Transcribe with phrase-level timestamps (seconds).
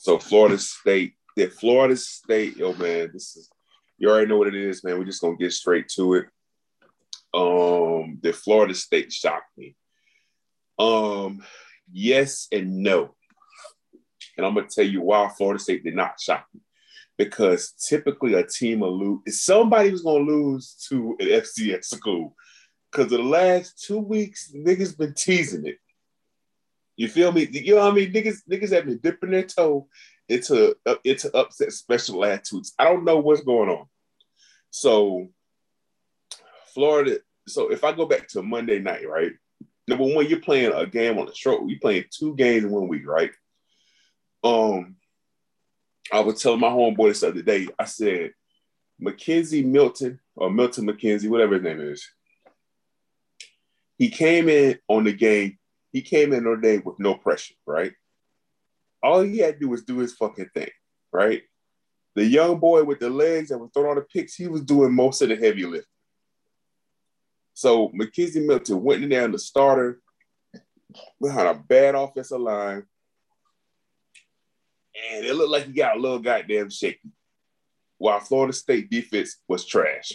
[0.00, 3.50] So Florida State, the Florida State, yo man, this is
[3.98, 4.98] you already know what it is, man.
[4.98, 6.24] We're just gonna get straight to it.
[7.34, 9.76] Um, the Florida State shocked me.
[10.78, 11.44] Um,
[11.92, 13.14] yes and no.
[14.38, 16.62] And I'm gonna tell you why Florida State did not shock me.
[17.18, 22.34] Because typically a team will lose, somebody was gonna lose to an FCS school.
[22.90, 25.76] Because the last two weeks, niggas been teasing it.
[27.00, 27.48] You feel me?
[27.50, 28.12] You know what I mean?
[28.12, 29.88] Niggas, niggas have been dipping their toe
[30.28, 32.74] into uh, into upset special attitudes.
[32.78, 33.86] I don't know what's going on.
[34.68, 35.30] So
[36.74, 37.20] Florida.
[37.48, 39.32] So if I go back to Monday night, right?
[39.88, 41.66] Number one, you're playing a game on the short.
[41.66, 43.30] You're playing two games in one week, right?
[44.44, 44.96] Um,
[46.12, 47.66] I was telling my homeboy this other day.
[47.78, 48.34] I said,
[49.02, 52.06] McKenzie Milton or Milton McKenzie, whatever his name is.
[53.96, 55.56] He came in on the game.
[55.92, 57.92] He came in on the day with no pressure, right?
[59.02, 60.70] All he had to do was do his fucking thing,
[61.12, 61.42] right?
[62.14, 64.94] The young boy with the legs that was throwing all the picks, he was doing
[64.94, 65.86] most of the heavy lifting.
[67.54, 70.00] So McKenzie Milton went in there in the starter
[71.20, 72.84] behind a bad offensive line.
[75.12, 77.10] And it looked like he got a little goddamn shaky.
[77.98, 80.12] While Florida State defense was trash.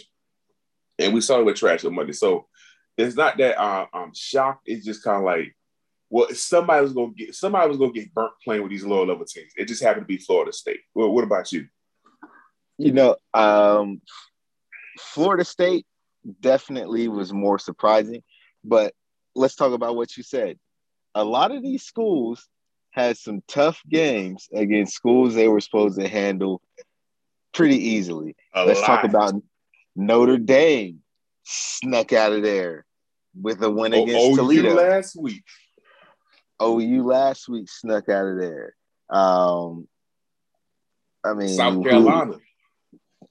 [0.98, 2.12] And we saw it with trash on Monday.
[2.12, 2.46] So
[2.96, 4.62] it's not that I'm shocked.
[4.66, 5.56] It's just kind of like,
[6.08, 9.24] well, somebody was gonna get somebody was gonna get burnt playing with these lower level
[9.24, 9.52] teams.
[9.56, 10.80] It just happened to be Florida State.
[10.94, 11.66] Well, what about you?
[12.78, 14.00] You know, um,
[14.98, 15.86] Florida State
[16.40, 18.22] definitely was more surprising,
[18.64, 18.92] but
[19.34, 20.58] let's talk about what you said.
[21.14, 22.46] A lot of these schools
[22.90, 26.62] had some tough games against schools they were supposed to handle
[27.52, 28.36] pretty easily.
[28.54, 28.86] A let's lot.
[28.86, 29.34] talk about
[29.94, 31.00] Notre Dame
[31.44, 32.84] snuck out of there
[33.40, 34.74] with a win against OU Toledo.
[34.74, 35.44] last week.
[36.62, 38.74] OU last week snuck out of there.
[39.10, 39.86] Um,
[41.24, 42.38] I mean, South who- Carolina.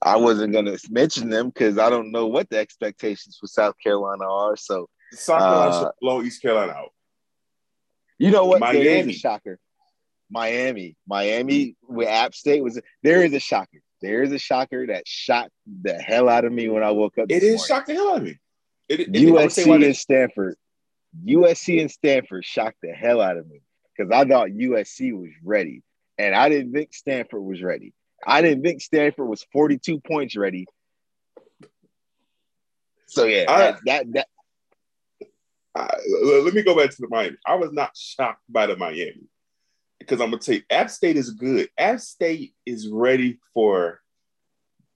[0.02, 4.26] I wasn't gonna mention them because I don't know what the expectations for South Carolina
[4.30, 4.56] are.
[4.58, 6.94] So South Carolina Uh, should blow East Carolina out.
[8.20, 8.60] you know what?
[8.60, 9.12] There is Miami.
[9.14, 9.60] a shocker.
[10.30, 13.80] Miami, Miami with App State was there is a shocker.
[14.02, 17.28] There is a shocker that shocked the hell out of me when I woke up.
[17.30, 17.66] It is morning.
[17.66, 18.38] shocked the hell out of me.
[18.90, 20.56] It, it, I would say USC and Stanford.
[21.26, 23.62] USC and Stanford shocked the hell out of me
[23.96, 25.84] because I thought USC was ready,
[26.18, 27.94] and I didn't think Stanford was ready.
[28.26, 30.66] I didn't think Stanford was 42 points ready.
[33.08, 34.28] So yeah, I- that, that that
[35.76, 35.90] I,
[36.24, 37.36] let me go back to the Miami.
[37.46, 39.28] I was not shocked by the Miami
[40.00, 41.70] because I'm gonna tell you, App State is good.
[41.78, 44.00] App State is ready for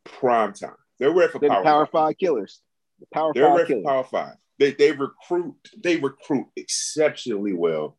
[0.06, 0.76] prime time.
[0.98, 1.92] They're ready for they're the power, Power five.
[1.92, 2.62] Five killers.
[3.00, 4.36] The Power They're Five ready for power five.
[4.60, 7.98] They they recruit they recruit exceptionally well.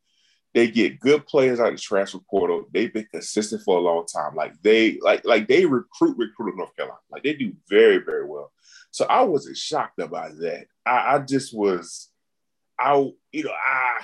[0.53, 2.67] They get good players out of the transfer portal.
[2.73, 4.35] They've been consistent for a long time.
[4.35, 6.99] Like they like like they recruit recruit in North Carolina.
[7.11, 8.53] Like they do very very well.
[8.91, 10.67] So I wasn't shocked about that.
[10.85, 12.09] I, I just was.
[12.79, 12.95] I
[13.33, 14.01] you know I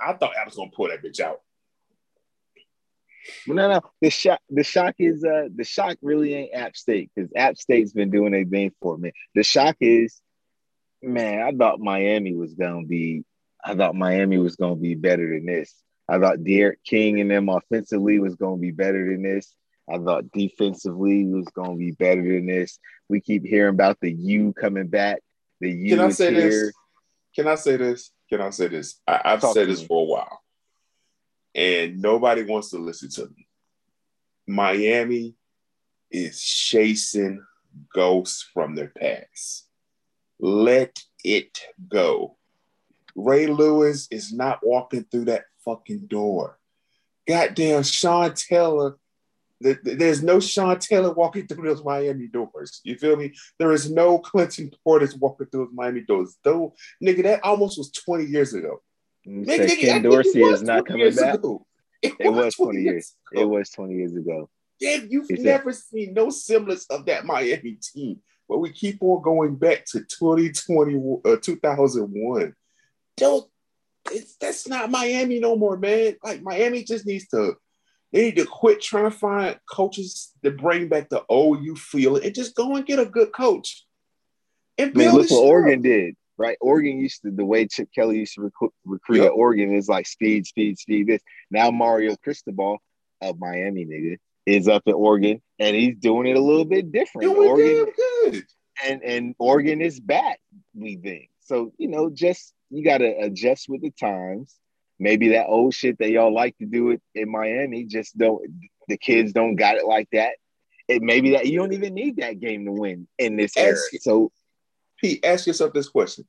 [0.00, 1.40] I thought I was gonna pull that bitch out.
[3.46, 3.80] No, no.
[4.00, 7.92] The shock, the shock is uh the shock really ain't App State because App State's
[7.92, 9.12] been doing their thing for me.
[9.34, 10.20] The shock is,
[11.02, 13.24] man, I thought Miami was gonna be,
[13.64, 15.74] I thought Miami was gonna be better than this.
[16.08, 19.54] I thought D'Eriq King and them offensively was gonna be better than this.
[19.90, 22.78] I thought defensively was gonna be better than this.
[23.08, 25.20] We keep hearing about the U coming back.
[25.60, 26.42] The U Can I say here.
[26.50, 26.72] this?
[27.34, 28.10] Can I say this?
[28.30, 29.00] Can I say this?
[29.06, 29.86] I, I've Talk said this me.
[29.86, 30.40] for a while,
[31.54, 33.46] and nobody wants to listen to me.
[34.46, 35.34] Miami
[36.10, 37.42] is chasing
[37.94, 39.67] ghosts from their past.
[40.40, 42.36] Let it go.
[43.14, 46.58] Ray Lewis is not walking through that fucking door.
[47.26, 48.96] Goddamn Sean Taylor.
[49.62, 52.80] th- th- There's no Sean Taylor walking through those Miami doors.
[52.84, 53.34] You feel me?
[53.58, 56.36] There is no Clinton Portis walking through those Miami doors.
[56.44, 58.80] Though, nigga, that almost was 20 years ago.
[59.26, 61.34] Nigga, nigga, Ken Dorsey is not coming back.
[61.34, 61.66] ago.
[62.00, 63.14] It, It was 20 years.
[63.32, 63.42] ago.
[63.42, 64.48] It was 20 years ago.
[64.78, 68.20] Yeah, you've never seen no semblance of that Miami team.
[68.48, 72.54] But we keep on going back to 2020, uh, 2001.
[73.16, 73.50] Don't,
[74.10, 76.16] it's, that's not Miami no more, man.
[76.22, 77.56] Like, Miami just needs to,
[78.12, 82.34] they need to quit trying to find coaches that bring back the OU feel and
[82.34, 83.84] just go and get a good coach.
[84.78, 85.44] And I mean, look what.
[85.44, 86.56] Oregon did, right?
[86.60, 89.26] Oregon used to the way Chip Kelly used to recruit, recruit Yep.
[89.26, 91.08] at Oregon is like speed, speed, speed.
[91.08, 92.78] This now Mario Cristobal
[93.20, 94.16] of Miami, nigga,
[94.48, 97.34] is up in Oregon, and he's doing it a little bit different.
[97.34, 98.44] Doing Oregon damn good.
[98.86, 100.40] and and Oregon is back.
[100.74, 101.72] We think so.
[101.78, 104.56] You know, just you got to adjust with the times.
[104.98, 108.42] Maybe that old shit that y'all like to do it in Miami, just don't
[108.88, 110.32] the kids don't got it like that.
[110.88, 114.00] It maybe that you don't even need that game to win in this ask, era.
[114.00, 114.32] So,
[114.98, 116.26] Pete, ask yourself this question: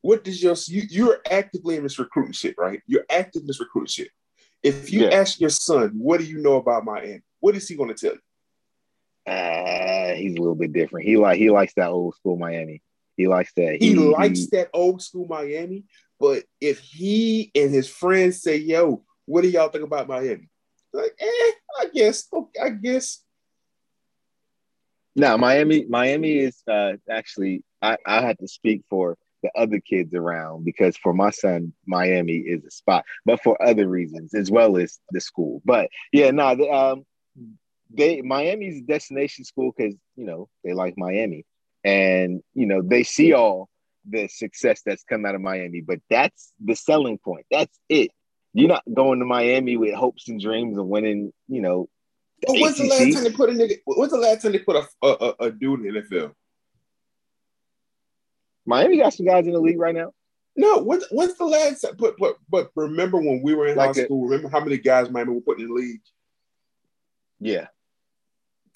[0.00, 2.80] What does your you, you're actively in this recruiting shit, right?
[2.86, 4.08] You're active in this recruiting shit.
[4.62, 5.10] If you yeah.
[5.10, 7.22] ask your son, what do you know about Miami?
[7.40, 9.32] What is he going to tell you?
[9.32, 11.06] Uh, he's a little bit different.
[11.06, 12.82] He like he likes that old school Miami.
[13.16, 13.76] He likes that.
[13.80, 15.84] He, he likes he, that old school Miami.
[16.20, 20.48] But if he and his friends say, "Yo, what do y'all think about Miami?"
[20.92, 22.26] Like, eh, I guess.
[22.32, 23.22] Okay, I guess.
[25.16, 25.84] Now, Miami.
[25.88, 27.64] Miami is uh, actually.
[27.82, 32.36] I, I had to speak for the other kids around because for my son, Miami
[32.38, 35.62] is a spot, but for other reasons as well as the school.
[35.64, 37.06] But yeah, no, nah, um,
[37.90, 41.44] they Miami's a destination school because you know they like Miami,
[41.84, 43.68] and you know they see all
[44.08, 45.80] the success that's come out of Miami.
[45.80, 47.46] But that's the selling point.
[47.50, 48.10] That's it.
[48.52, 51.32] You're not going to Miami with hopes and dreams of winning.
[51.48, 51.88] You know.
[52.46, 53.78] But when's the last time they put a nigga?
[53.86, 56.32] When's the last time they put a a, a, a dude in the NFL?
[58.66, 60.12] Miami got some guys in the league right now.
[60.56, 61.84] No, when's, when's the last?
[61.98, 64.24] But but but remember when we were in like high school?
[64.24, 66.00] Remember how many guys Miami were putting in the league?
[67.38, 67.66] Yeah,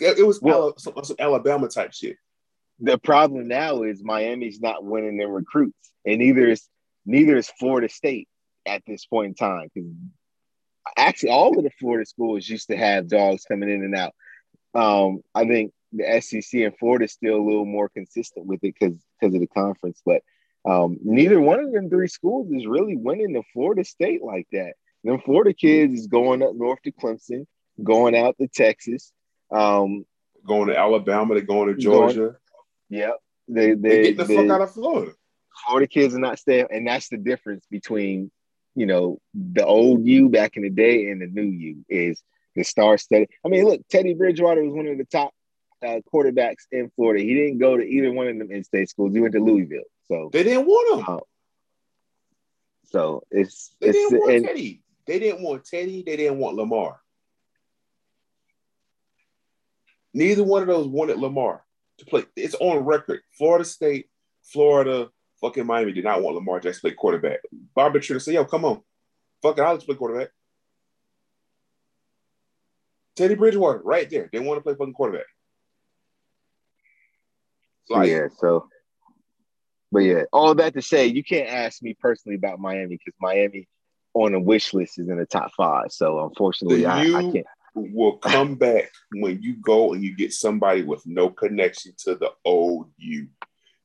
[0.00, 2.16] it, was well, some, some Alabama type shit.
[2.80, 6.66] The problem now is Miami's not winning their recruits, and neither is
[7.04, 8.28] neither is Florida State
[8.66, 9.68] at this point in time.
[9.74, 9.90] Because
[10.96, 14.14] actually, all of the Florida schools used to have dogs coming in and out.
[14.74, 18.74] Um, I think the SEC and Florida is still a little more consistent with it
[18.78, 20.00] because because of the conference.
[20.04, 20.22] But
[20.64, 24.74] um, neither one of them three schools is really winning the Florida State like that.
[25.04, 27.46] Them Florida kids is going up north to Clemson,
[27.82, 29.12] going out to Texas,
[29.50, 30.04] um,
[30.46, 32.18] going to Alabama, they're going to Georgia.
[32.18, 32.34] Going,
[32.88, 33.16] yep,
[33.48, 35.12] they they, they get the they, fuck out of Florida.
[35.66, 38.30] Florida kids are not staying, and that's the difference between
[38.74, 42.22] you know the old you back in the day and the new you is
[42.54, 43.26] the star study.
[43.44, 45.32] I mean, look, Teddy Bridgewater was one of the top
[45.82, 47.22] uh, quarterbacks in Florida.
[47.22, 49.14] He didn't go to either one of them in-state schools.
[49.14, 49.84] He went to Louisville.
[50.08, 51.14] So they didn't want him.
[51.16, 51.20] Uh,
[52.84, 54.82] so it's they it's, didn't want and, Teddy.
[55.06, 56.02] They didn't want Teddy.
[56.04, 57.00] They didn't want Lamar.
[60.12, 61.64] Neither one of those wanted Lamar
[61.98, 62.24] to play.
[62.36, 63.20] It's on record.
[63.36, 64.06] Florida State,
[64.42, 65.08] Florida,
[65.40, 67.40] fucking Miami did not want Lamar Jackson to play quarterback.
[67.74, 68.82] Bobby Tritter said, "Yo, come on,
[69.42, 70.30] fuck it, I'll just play quarterback."
[73.16, 74.28] Teddy Bridgewater, right there.
[74.32, 75.26] They want to play fucking quarterback.
[77.88, 78.68] Like, yeah, so
[79.92, 83.66] but yeah, all that to say, you can't ask me personally about Miami because Miami
[84.14, 85.90] on the wish list is in the top five.
[85.90, 87.46] So unfortunately, I, I, can't.
[87.74, 92.30] Will come back when you go and you get somebody with no connection to the
[92.44, 93.28] old you.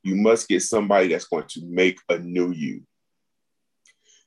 [0.04, 2.84] You must get somebody that's going to make a new you.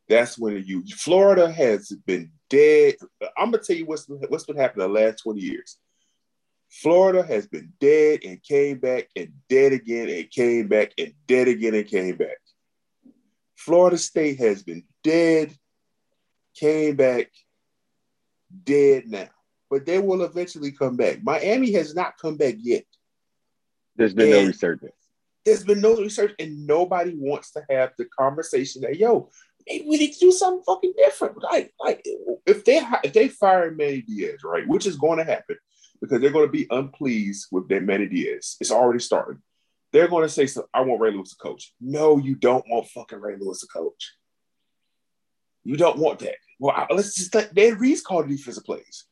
[0.08, 0.84] That's when you.
[0.86, 2.94] Florida has been dead.
[3.36, 5.78] I'm gonna tell you what's what's been happening the last 20 years.
[6.70, 11.48] Florida has been dead and came back and dead again and came back and dead
[11.48, 12.38] again and came back.
[13.56, 15.52] Florida State has been dead,
[16.54, 17.30] came back,
[18.64, 19.28] dead now.
[19.70, 21.22] But they will eventually come back.
[21.22, 22.84] Miami has not come back yet.
[23.96, 24.92] There's been and no resurgence.
[25.44, 29.30] There's been no research, and nobody wants to have the conversation that yo,
[29.66, 31.42] maybe we need to do something fucking different.
[31.42, 32.04] Like, like
[32.46, 35.56] if they if they fire Manny Diaz, right, which is going to happen,
[36.00, 38.56] because they're going to be unpleased with their Manny Diaz.
[38.60, 39.38] It's already started.
[39.92, 41.72] They're going to say, so, I want Ray Lewis to coach.
[41.80, 44.12] No, you don't want fucking Ray Lewis to coach.
[45.64, 46.36] You don't want that.
[46.58, 49.04] Well, let's just let Dan Reeves call the defensive plays.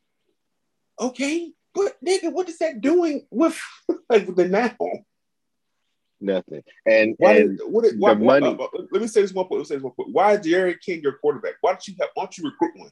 [0.99, 3.59] Okay, but nigga, what is that doing with
[4.09, 4.75] like with the now?
[6.19, 6.63] Nothing.
[6.85, 8.47] And, why, and what, why, the money.
[8.47, 9.59] Uh, uh, let me say this one point.
[9.59, 10.09] Let me say this one point.
[10.11, 11.53] Why is Jerry King your quarterback?
[11.61, 12.09] Why don't you have?
[12.15, 12.89] Why don't you recruit one?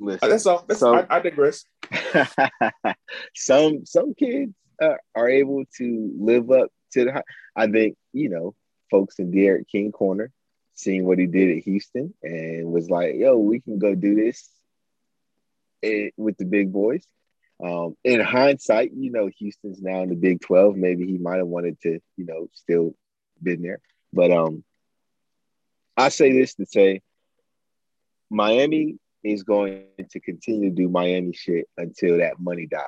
[0.00, 0.64] Listen, that's all.
[0.68, 1.64] That's I, I, digress.
[3.34, 7.22] some some kids uh, are able to live up to the.
[7.56, 8.54] I think you know
[8.90, 10.30] folks in D'Eriq King corner,
[10.74, 14.48] seeing what he did at Houston, and was like, "Yo, we can go do this
[16.16, 17.06] with the big boys."
[17.62, 20.76] Um, in hindsight, you know, Houston's now in the Big Twelve.
[20.76, 22.94] Maybe he might have wanted to, you know, still
[23.42, 23.80] been there.
[24.12, 24.64] But um,
[25.96, 27.02] I say this to say,
[28.30, 32.82] Miami is going to continue to do Miami shit until that money dies,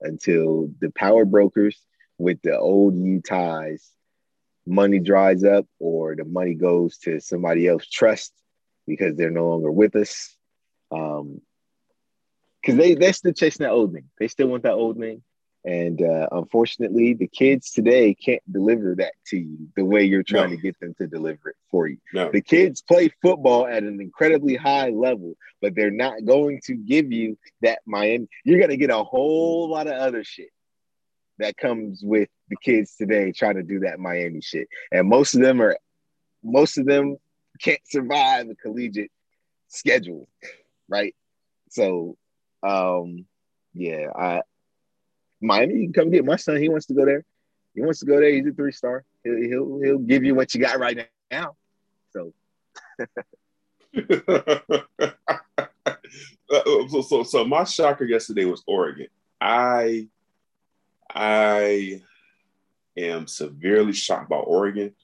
[0.00, 1.80] until the power brokers
[2.18, 3.90] with the old U ties
[4.66, 8.32] money dries up or the money goes to somebody else trust
[8.86, 10.36] because they're no longer with us.
[10.90, 11.40] Um,
[12.60, 14.08] because they they're still chasing that old name.
[14.20, 15.22] They still want that old name.
[15.64, 20.50] And uh, unfortunately, the kids today can't deliver that to you the way you're trying
[20.50, 20.56] no.
[20.56, 21.98] to get them to deliver it for you.
[22.12, 22.30] No.
[22.32, 27.12] The kids play football at an incredibly high level, but they're not going to give
[27.12, 28.26] you that Miami.
[28.44, 30.50] You're to get a whole lot of other shit
[31.42, 34.68] that comes with the kids today trying to do that Miami shit.
[34.90, 35.76] And most of them are,
[36.42, 37.16] most of them
[37.60, 39.10] can't survive a collegiate
[39.68, 40.28] schedule,
[40.88, 41.14] right?
[41.70, 42.16] So,
[42.62, 43.26] um,
[43.74, 44.42] yeah, I
[45.40, 46.56] Miami, you can come get my son.
[46.56, 47.24] He wants to go there.
[47.74, 48.30] He wants to go there.
[48.30, 49.04] He's a three star.
[49.24, 51.56] He'll he'll, he'll give you what you got right now.
[52.12, 52.32] So.
[56.88, 59.06] So, so, so my shocker yesterday was Oregon.
[59.40, 60.08] I,
[61.14, 62.02] I
[62.96, 64.94] am severely shocked by Oregon.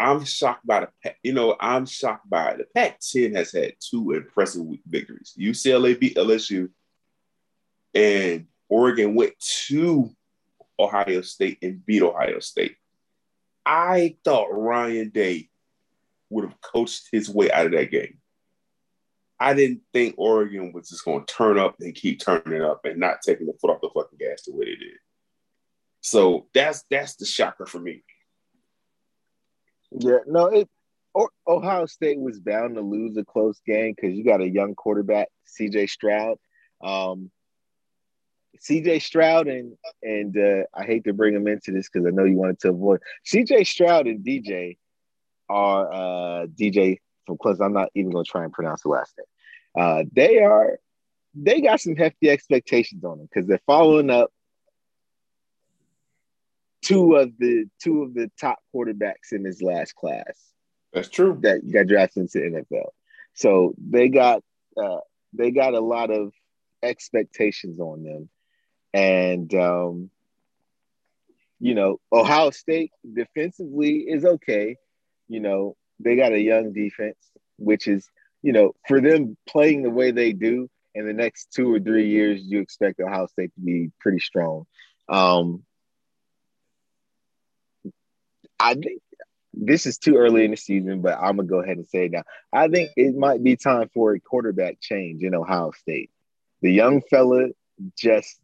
[0.00, 4.64] I'm shocked by the, you know, I'm shocked by the Pac-10 has had two impressive
[4.86, 5.34] victories.
[5.38, 6.70] UCLA beat LSU,
[7.94, 9.32] and Oregon went
[9.66, 10.10] to
[10.78, 12.76] Ohio State and beat Ohio State.
[13.66, 15.48] I thought Ryan Day
[16.30, 18.18] would have coached his way out of that game.
[19.40, 22.98] I didn't think Oregon was just going to turn up and keep turning up and
[22.98, 24.98] not taking the foot off the fucking gas the way they did.
[26.08, 28.02] So that's that's the shocker for me.
[29.90, 30.68] Yeah, no, it
[31.46, 35.28] Ohio State was bound to lose a close game because you got a young quarterback,
[35.58, 36.38] CJ Stroud.
[36.82, 37.30] Um,
[38.58, 42.24] CJ Stroud and and uh, I hate to bring him into this because I know
[42.24, 44.78] you wanted to avoid CJ Stroud and DJ
[45.50, 47.60] are uh, DJ from Close.
[47.60, 49.84] I'm not even going to try and pronounce the last name.
[49.84, 50.78] Uh, they are
[51.34, 54.30] they got some hefty expectations on them because they're following up
[56.82, 60.38] two of the two of the top quarterbacks in his last class.
[60.92, 61.38] That's true.
[61.42, 62.88] That got drafted into NFL.
[63.34, 64.42] So they got
[64.76, 65.00] uh,
[65.32, 66.32] they got a lot of
[66.82, 68.28] expectations on them
[68.94, 70.10] and um,
[71.60, 74.76] you know, Ohio State defensively is okay.
[75.28, 77.18] You know, they got a young defense,
[77.58, 78.08] which is,
[78.42, 82.08] you know, for them playing the way they do in the next two or three
[82.08, 84.64] years, you expect Ohio State to be pretty strong.
[85.08, 85.64] Um,
[88.60, 89.00] I think
[89.54, 92.12] this is too early in the season, but I'm gonna go ahead and say it
[92.12, 92.22] now.
[92.52, 96.10] I think it might be time for a quarterback change in Ohio State.
[96.62, 97.48] The young fella
[97.96, 98.40] just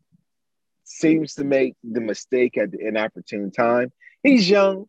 [0.84, 3.92] seems to make the mistake at the inopportune time.
[4.22, 4.86] He's young.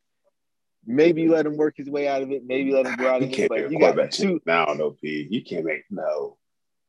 [0.86, 2.44] Maybe let him work his way out of it.
[2.46, 3.50] Maybe let him go out of it.
[3.50, 4.39] But you got two.
[4.46, 5.27] Now, no, P.
[5.29, 6.38] You can't make no.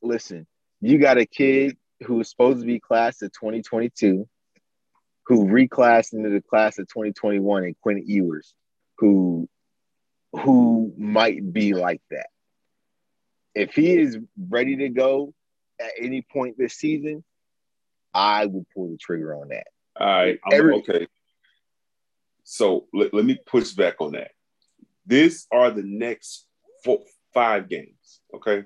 [0.02, 0.46] Listen,
[0.80, 4.28] you got a kid who is supposed to be class of 2022,
[5.26, 8.54] who reclassed into the class of 2021, and Quinn Ewers,
[8.98, 9.48] who
[10.32, 12.28] who might be like that.
[13.54, 15.32] If he is ready to go
[15.80, 17.24] at any point this season,
[18.12, 19.66] I would pull the trigger on that.
[19.98, 20.38] All right.
[20.50, 21.06] Every- okay.
[22.44, 24.30] So let, let me push back on that.
[25.06, 26.46] These are the next
[26.84, 27.00] four,
[27.32, 28.20] five games.
[28.34, 28.64] Okay.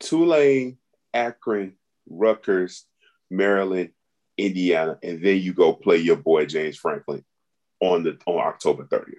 [0.00, 0.78] Tulane,
[1.12, 1.74] Akron,
[2.08, 2.86] Rutgers,
[3.30, 3.90] Maryland,
[4.36, 7.24] Indiana, and then you go play your boy James Franklin
[7.80, 9.14] on the on October 30th.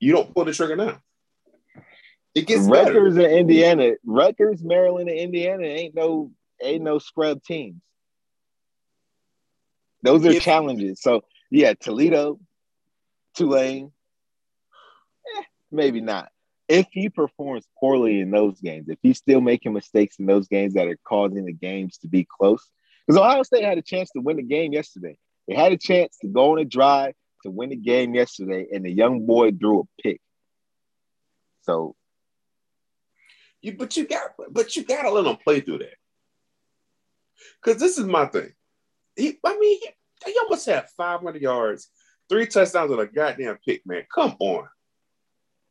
[0.00, 1.00] You don't pull the trigger now.
[2.34, 3.28] It gets Rutgers better.
[3.28, 6.30] and Indiana, Rutgers, Maryland, and Indiana ain't no
[6.62, 7.82] ain't no scrub teams.
[10.02, 11.00] Those are challenges.
[11.00, 12.38] So yeah, Toledo,
[13.34, 13.90] Tulane,
[15.36, 15.42] eh,
[15.72, 16.30] maybe not.
[16.68, 20.74] If he performs poorly in those games, if he's still making mistakes in those games
[20.74, 22.68] that are causing the games to be close,
[23.06, 25.16] because Ohio State had a chance to win the game yesterday.
[25.46, 28.84] They had a chance to go on a drive to win the game yesterday, and
[28.84, 30.20] the young boy threw a pick.
[31.62, 31.94] So,
[33.62, 35.94] you but you got but you got to let him play through that.
[37.62, 38.52] Because this is my thing.
[39.16, 39.88] He, I mean, he,
[40.26, 41.88] he almost had 500 yards,
[42.28, 44.04] three touchdowns with a goddamn pick, man.
[44.12, 44.68] Come on.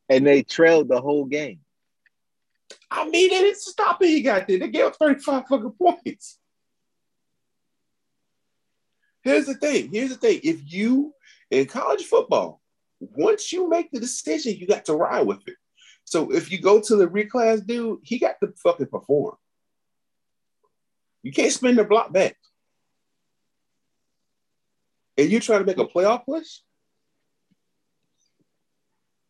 [0.08, 1.60] And they trailed the whole game.
[2.90, 4.08] I mean, they didn't stop it.
[4.08, 4.58] He got there.
[4.58, 6.38] They gave up 35 fucking points.
[9.22, 9.90] Here's the thing.
[9.92, 10.40] Here's the thing.
[10.42, 11.12] If you
[11.50, 12.60] in college football,
[13.00, 15.56] once you make the decision, you got to ride with it.
[16.04, 19.36] So if you go to the reclass dude, he got to fucking perform.
[21.22, 22.36] You can't spin the block back.
[25.18, 26.60] And you trying to make a playoff push?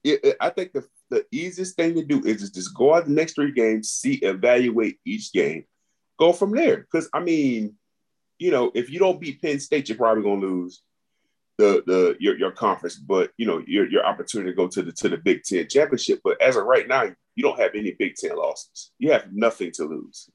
[0.08, 3.34] It, I think the, the easiest thing to do is just go out the next
[3.34, 5.64] three games, see, evaluate each game,
[6.18, 6.78] go from there.
[6.78, 7.74] Because I mean,
[8.38, 10.82] you know, if you don't beat Penn State, you're probably gonna lose
[11.58, 14.92] the the your, your conference, but you know, your your opportunity to go to the
[14.92, 16.20] to the Big Ten championship.
[16.22, 18.92] But as of right now, you don't have any Big Ten losses.
[18.98, 20.30] You have nothing to lose.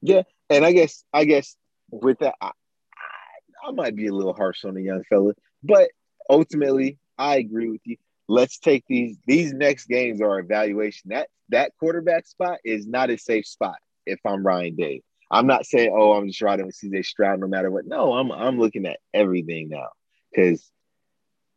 [0.00, 1.56] Yeah, and I guess I guess
[1.90, 5.90] with that, I, I, I might be a little harsh on the young fella, but
[6.30, 7.96] ultimately, I agree with you.
[8.28, 11.10] Let's take these these next games are evaluation.
[11.10, 15.02] That that quarterback spot is not a safe spot if I'm Ryan Day.
[15.30, 17.86] I'm not saying, oh, I'm just riding with CJ Stroud no matter what.
[17.86, 19.88] No, I'm I'm looking at everything now
[20.30, 20.70] because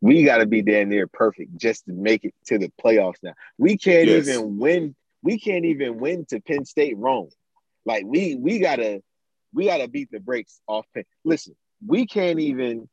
[0.01, 3.33] we got to be damn near perfect just to make it to the playoffs now.
[3.57, 4.27] We can't yes.
[4.27, 4.95] even win.
[5.23, 7.29] We can't even win to Penn State wrong.
[7.85, 9.01] Like we we gotta
[9.53, 10.85] we gotta beat the brakes off.
[10.93, 11.03] Penn.
[11.23, 12.89] Listen, we can't even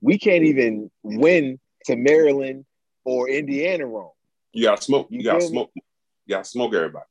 [0.00, 2.64] we can't even win to Maryland
[3.04, 4.12] or Indiana wrong.
[4.52, 5.08] You gotta smoke.
[5.10, 5.70] You, you gotta smoke.
[5.74, 5.82] Me?
[6.26, 7.06] You gotta smoke everybody.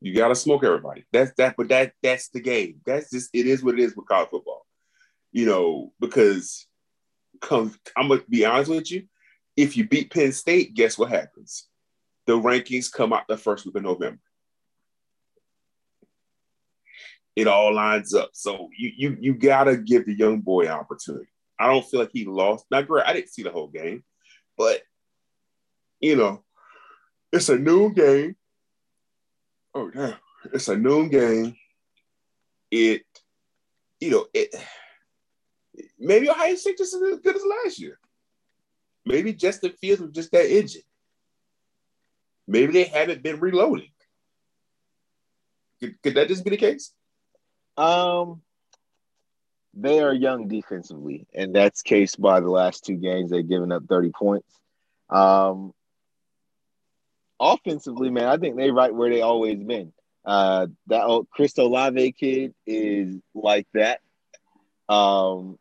[0.00, 1.04] You gotta smoke everybody.
[1.12, 2.80] That's that, but that that's the game.
[2.84, 4.66] That's just it is what it is with college football.
[5.32, 6.66] You know, because
[7.40, 9.04] come I'm gonna be honest with you.
[9.56, 11.68] If you beat Penn State, guess what happens?
[12.26, 14.20] The rankings come out the first week of November.
[17.36, 18.30] It all lines up.
[18.32, 21.28] So you you you gotta give the young boy an opportunity.
[21.58, 22.66] I don't feel like he lost.
[22.70, 23.06] Not great.
[23.06, 24.02] I didn't see the whole game,
[24.56, 24.82] but
[26.00, 26.42] you know,
[27.32, 28.36] it's a noon game.
[29.74, 30.16] Oh damn,
[30.52, 31.56] it's a noon game.
[32.70, 33.02] It,
[34.00, 34.54] you know, it
[35.98, 37.98] maybe Ohio State just as good as last year.
[39.06, 40.82] Maybe Justin Fields was just that engine.
[42.46, 43.90] Maybe they haven't been reloading.
[45.80, 46.92] Could, could that just be the case?
[47.76, 48.42] Um,
[49.76, 53.30] they are young defensively, and that's case by the last two games.
[53.30, 54.48] They've given up 30 points.
[55.10, 55.72] Um,
[57.40, 59.92] offensively, man, I think they're right where they always been.
[60.24, 64.00] Uh, that old Chris Olave kid is like that.
[64.88, 65.58] Um,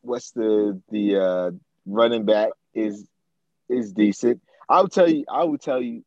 [0.00, 1.50] what's the the uh,
[1.86, 3.06] running back is
[3.68, 4.40] is decent.
[4.68, 5.24] I'll tell you.
[5.30, 6.04] I will tell you.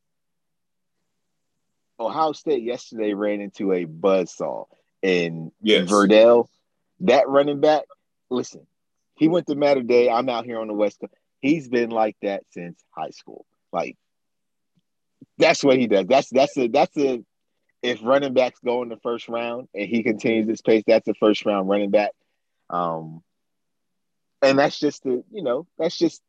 [1.99, 4.65] Ohio State yesterday ran into a buzzsaw
[5.03, 5.89] and yes.
[5.89, 6.47] Verdell,
[7.01, 7.83] that running back.
[8.29, 8.65] Listen,
[9.15, 10.09] he went to Mater Dei.
[10.09, 11.13] I'm out here on the West Coast.
[11.39, 13.45] He's been like that since high school.
[13.73, 13.97] Like
[15.37, 16.05] that's what he does.
[16.07, 17.23] That's that's a that's a
[17.81, 21.13] if running backs go in the first round and he continues this pace, that's a
[21.15, 22.11] first round running back.
[22.69, 23.23] Um,
[24.41, 26.21] and that's just the you know that's just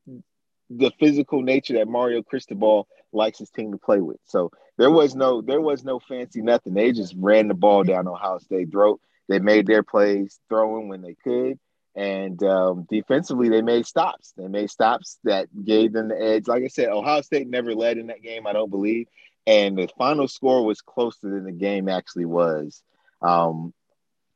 [0.71, 4.19] the physical nature that Mario Cristobal likes his team to play with.
[4.25, 6.75] So there was no there was no fancy nothing.
[6.75, 9.01] They just ran the ball down Ohio State throat.
[9.29, 11.59] They made their plays throwing when they could.
[11.95, 14.33] And um, defensively, they made stops.
[14.37, 16.49] They made stops that gave them the edge.
[16.49, 19.09] Like I said, Ohio State never led in that game, I don't believe.
[19.47, 22.83] And the final score was closer than the game actually was.
[23.21, 23.75] Um,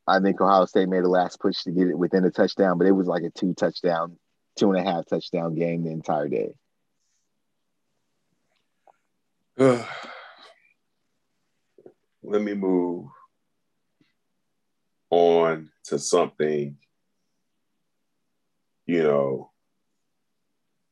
[0.07, 2.87] I think Ohio State made a last push to get it within a touchdown, but
[2.87, 4.19] it was like a two touchdown,
[4.57, 6.55] two and a half touchdown game the entire day.
[12.23, 13.07] Let me move
[15.11, 16.77] on to something
[18.87, 19.51] you know,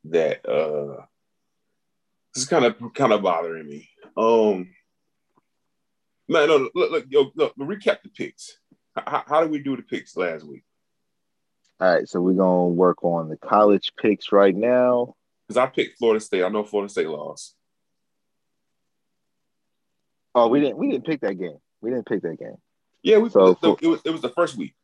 [0.04, 1.02] that uh
[2.34, 3.88] this is kind of kind of bothering me.
[4.16, 4.68] Um
[6.28, 8.58] man, no, look, look, yo, look, recap the picks.
[8.94, 10.64] How, how did we do the picks last week?
[11.80, 15.14] All right, so we're gonna work on the college picks right now.
[15.46, 16.44] Because I picked Florida State.
[16.44, 17.54] I know Florida State lost.
[20.34, 21.58] Oh, we didn't we didn't pick that game.
[21.80, 22.56] We didn't pick that game.
[23.02, 24.74] Yeah, we so for, it was it was the first week.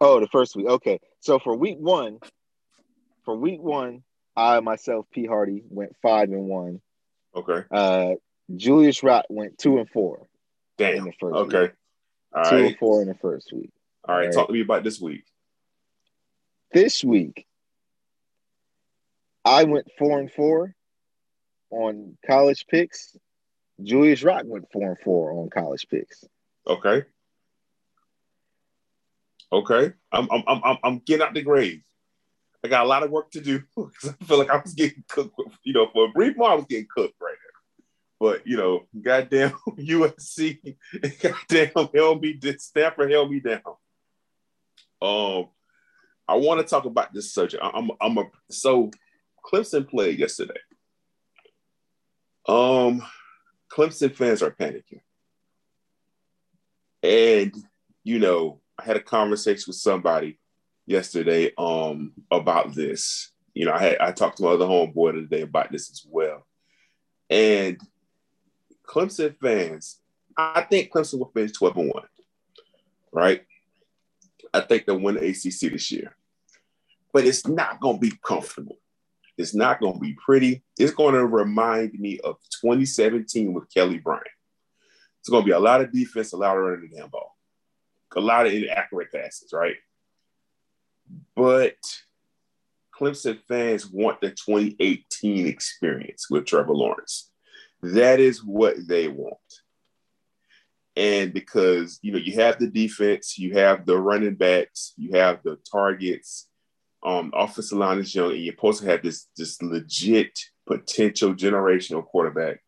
[0.00, 0.66] Oh, the first week.
[0.66, 1.00] Okay.
[1.20, 2.18] So for week one,
[3.24, 4.02] for week one,
[4.36, 5.26] I myself, P.
[5.26, 6.80] Hardy, went five and one.
[7.34, 7.64] Okay.
[7.70, 8.14] Uh
[8.54, 10.26] Julius Rott went two and four.
[10.78, 10.98] Damn.
[10.98, 11.62] In the first okay.
[11.62, 11.72] Week.
[12.34, 12.64] All two right.
[12.66, 13.70] and four in the first week.
[14.06, 14.20] All right.
[14.20, 14.34] All right.
[14.34, 15.24] Talk to me about this week.
[16.72, 17.46] This week,
[19.44, 20.74] I went four and four
[21.70, 23.16] on college picks.
[23.82, 26.24] Julius Rock went four and four on college picks.
[26.66, 27.04] Okay.
[29.52, 31.82] Okay, I'm I'm I'm I'm getting out the grave.
[32.64, 35.04] I got a lot of work to do because I feel like I was getting
[35.08, 35.38] cooked.
[35.62, 37.84] You know, for a brief moment, I was getting cooked right now.
[38.18, 40.76] But you know, goddamn USC,
[41.20, 43.60] goddamn held me, Stanford held me down.
[45.02, 45.48] Um,
[46.32, 47.62] I want to talk about this subject.
[47.62, 48.90] I'm I'm a so
[49.44, 50.60] Clemson played yesterday.
[52.48, 53.02] Um,
[53.70, 55.02] Clemson fans are panicking,
[57.02, 57.54] and
[58.02, 60.38] you know I had a conversation with somebody
[60.86, 63.30] yesterday um about this.
[63.52, 66.46] You know, I had I talked to my other homeboy today about this as well.
[67.28, 67.78] And
[68.88, 70.00] Clemson fans,
[70.34, 72.02] I think Clemson will finish 12 and 1.
[73.12, 73.42] Right?
[74.54, 76.16] I think they'll win the ACC this year.
[77.12, 78.76] But it's not going to be comfortable.
[79.36, 80.62] It's not going to be pretty.
[80.78, 84.26] It's going to remind me of 2017 with Kelly Bryant.
[85.20, 87.36] It's going to be a lot of defense, a lot of running the damn ball,
[88.14, 89.76] a lot of inaccurate passes, right?
[91.36, 91.76] But
[92.94, 97.30] Clemson fans want the 2018 experience with Trevor Lawrence.
[97.82, 99.36] That is what they want.
[100.94, 105.40] And because you know you have the defense, you have the running backs, you have
[105.42, 106.48] the targets,
[107.04, 112.04] um, offensive line is young, and you're supposed to have this this legit potential generational
[112.04, 112.60] quarterback,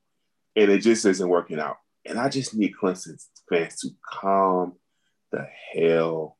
[0.57, 1.77] and it just isn't working out.
[2.05, 4.75] And I just need Clemson fans to calm
[5.31, 6.37] the hell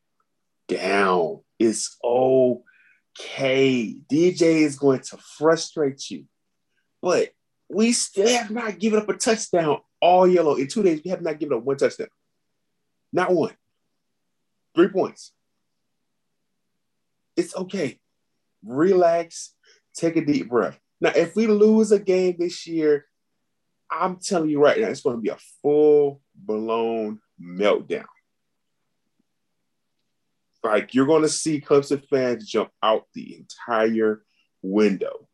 [0.69, 1.41] down.
[1.59, 3.97] It's okay.
[4.11, 6.25] DJ is going to frustrate you,
[7.01, 7.31] but
[7.69, 10.57] we still have not given up a touchdown all yellow.
[10.57, 12.09] In two days, we have not given up one touchdown.
[13.13, 13.55] Not one.
[14.75, 15.33] Three points.
[17.37, 17.99] It's okay.
[18.65, 19.55] Relax.
[19.95, 20.79] Take a deep breath.
[21.01, 23.07] Now, if we lose a game this year,
[23.91, 28.07] I'm telling you right now, it's going to be a full blown meltdown.
[30.63, 34.25] Like you're going to see Clemson fans jump out the entire
[34.63, 35.29] window.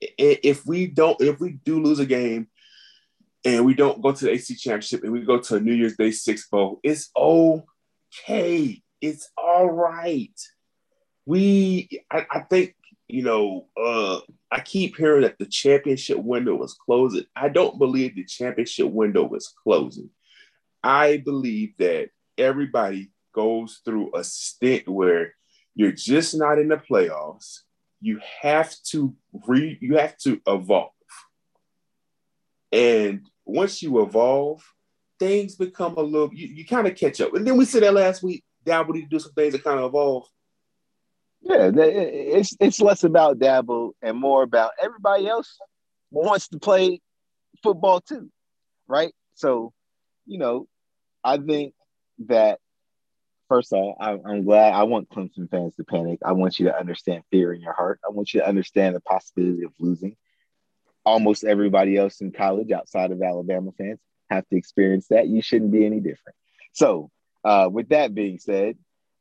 [0.00, 2.48] If we don't, if we do lose a game
[3.44, 5.96] and we don't go to the AC championship and we go to a New Year's
[5.96, 8.82] Day six bowl, it's okay.
[9.00, 10.38] It's all right.
[11.26, 12.74] We, I, I think,
[13.06, 17.24] you know, uh, I keep hearing that the championship window was closing.
[17.36, 20.10] I don't believe the championship window was closing.
[20.82, 25.34] I believe that everybody goes through a stint where
[25.74, 27.60] you're just not in the playoffs.
[28.00, 29.14] You have to
[29.46, 30.92] re you have to evolve.
[32.72, 34.62] And once you evolve,
[35.18, 37.34] things become a little you, you kind of catch up.
[37.34, 39.78] And then we said that last week, Dabo need to do some things that kind
[39.78, 40.26] of evolve.
[41.40, 45.58] Yeah, it's it's less about Dabo and more about everybody else
[46.10, 47.00] wants to play
[47.62, 48.30] football too,
[48.88, 49.12] right?
[49.34, 49.72] So,
[50.26, 50.66] you know,
[51.22, 51.74] I think
[52.26, 52.58] that
[53.48, 54.74] first of all, I, I'm glad.
[54.74, 56.18] I want Clemson fans to panic.
[56.24, 58.00] I want you to understand fear in your heart.
[58.04, 60.16] I want you to understand the possibility of losing.
[61.04, 65.28] Almost everybody else in college outside of Alabama fans have to experience that.
[65.28, 66.36] You shouldn't be any different.
[66.72, 67.10] So,
[67.44, 68.76] uh, with that being said,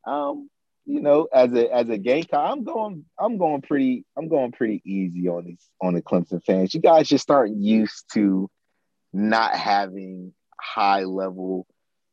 [0.06, 0.50] um,
[0.86, 4.82] you know, as a as a Gamecock, I'm going I'm going pretty I'm going pretty
[4.86, 6.74] easy on these on the Clemson fans.
[6.74, 8.50] You guys just start used to
[9.14, 11.68] not having high level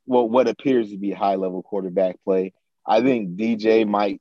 [0.06, 2.52] well, what appears to be high level quarterback play.
[2.86, 4.20] I think DJ might,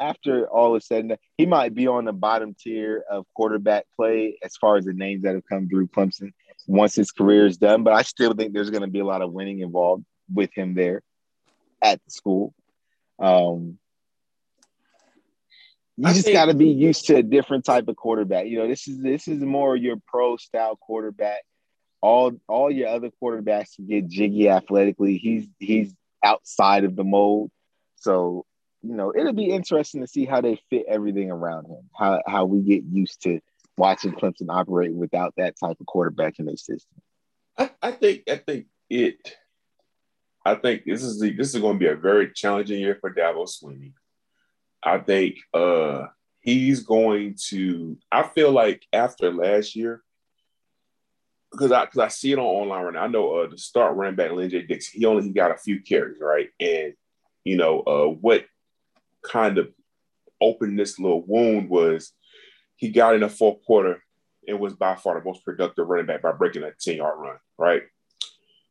[0.00, 3.86] after all is said and done, he might be on the bottom tier of quarterback
[3.94, 6.32] play as far as the names that have come through Clemson
[6.66, 7.84] once his career is done.
[7.84, 10.74] But I still think there's going to be a lot of winning involved with him
[10.74, 11.02] there
[11.82, 12.54] at the school.
[13.18, 13.78] Um,
[15.96, 18.46] you just got to be used to a different type of quarterback.
[18.46, 21.40] You know, this is this is more your pro style quarterback
[22.06, 25.18] all all your other quarterbacks can get jiggy athletically.
[25.18, 27.50] He's he's outside of the mold.
[27.96, 28.44] So,
[28.82, 31.90] you know, it'll be interesting to see how they fit everything around him.
[31.98, 33.40] How how we get used to
[33.76, 37.02] watching Clemson operate without that type of quarterback in their system.
[37.58, 39.34] I, I think I think it
[40.46, 43.12] I think this is the, this is going to be a very challenging year for
[43.12, 43.92] Dabo Swinney.
[44.80, 46.06] I think uh
[46.38, 50.04] he's going to I feel like after last year,
[51.50, 53.02] because I because I see it on online right now.
[53.02, 54.48] I know uh, the start running back Lynn.
[54.48, 56.50] Dixon, he only he got a few carries, right?
[56.60, 56.94] And
[57.42, 58.44] you know, uh, what
[59.24, 59.72] kind of
[60.40, 62.12] opened this little wound was
[62.76, 64.00] he got in the fourth quarter
[64.46, 67.36] and was by far the most productive running back by breaking a 10 yard run,
[67.58, 67.82] right?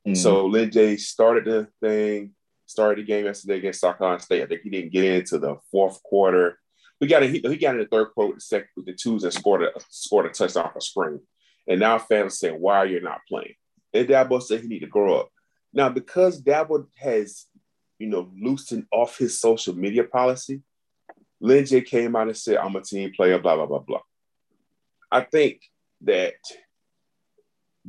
[0.06, 0.16] Mm-hmm.
[0.16, 2.32] So Lyn-J started the thing,
[2.66, 4.44] started the game yesterday against Carolina State.
[4.44, 6.60] I think he didn't get into the fourth quarter.
[7.02, 8.94] We got a, he, he got in the third quarter with the second with the
[8.94, 11.20] twos and scored a scored a touchdown for spring.
[11.68, 13.56] And now fans saying, why are you not playing?
[13.94, 15.30] And Dabo said he need to grow up.
[15.74, 17.46] Now, because Dabo has,
[18.00, 20.62] you know, loosened off his social media policy,
[21.42, 24.02] Lyn-J came out and said, I'm a team player, blah, blah, blah, blah.
[25.12, 25.62] I think
[26.02, 26.36] that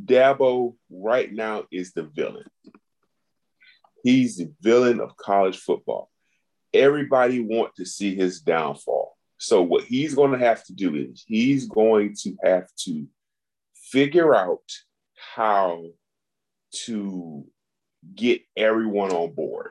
[0.05, 2.47] Dabo right now is the villain.
[4.03, 6.11] He's the villain of college football.
[6.73, 9.17] Everybody want to see his downfall.
[9.39, 13.07] So what he's going to have to do is he's going to have to
[13.75, 14.63] figure out
[15.35, 15.85] how
[16.85, 17.45] to
[18.15, 19.71] get everyone on board.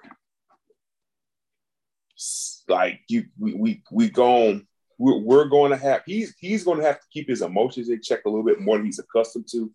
[2.68, 4.66] Like you, we we we going
[4.98, 8.02] we're, we're going to have he's he's going to have to keep his emotions in
[8.02, 9.72] check a little bit more than he's accustomed to.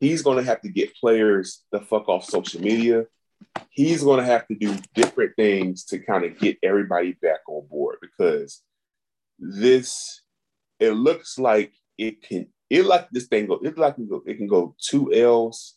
[0.00, 3.06] He's going to have to get players the fuck off social media.
[3.70, 7.66] He's going to have to do different things to kind of get everybody back on
[7.68, 8.62] board because
[9.38, 10.22] this
[10.80, 13.60] it looks like it can it like this thing go.
[13.62, 15.76] It like it can go two L's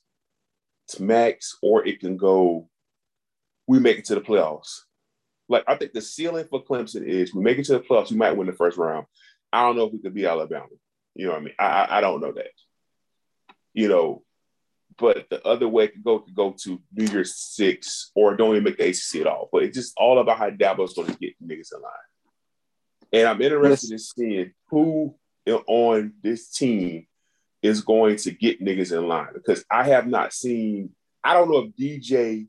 [0.90, 2.70] to max, or it can go,
[3.68, 4.82] we make it to the playoffs.
[5.50, 8.18] Like I think the ceiling for Clemson is we make it to the playoffs, we
[8.18, 9.06] might win the first round.
[9.52, 10.66] I don't know if we could be Alabama.
[11.16, 11.54] You know what I mean?
[11.60, 12.52] I, I, I don't know that.
[13.78, 14.24] You know,
[14.98, 18.64] but the other way could go could go to New Year's Six or don't even
[18.64, 19.50] make the ACC at all.
[19.52, 21.94] But it's just all about how Dabo's going to get niggas in line.
[23.14, 23.92] And I'm interested yes.
[23.92, 25.14] in seeing who
[25.68, 27.06] on this team
[27.62, 30.96] is going to get niggas in line because I have not seen.
[31.24, 32.48] I don't know if DJ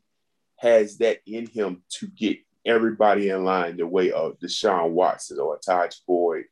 [0.56, 5.58] has that in him to get everybody in line the way of Deshaun Watson or
[5.58, 6.44] Tajh Boyd,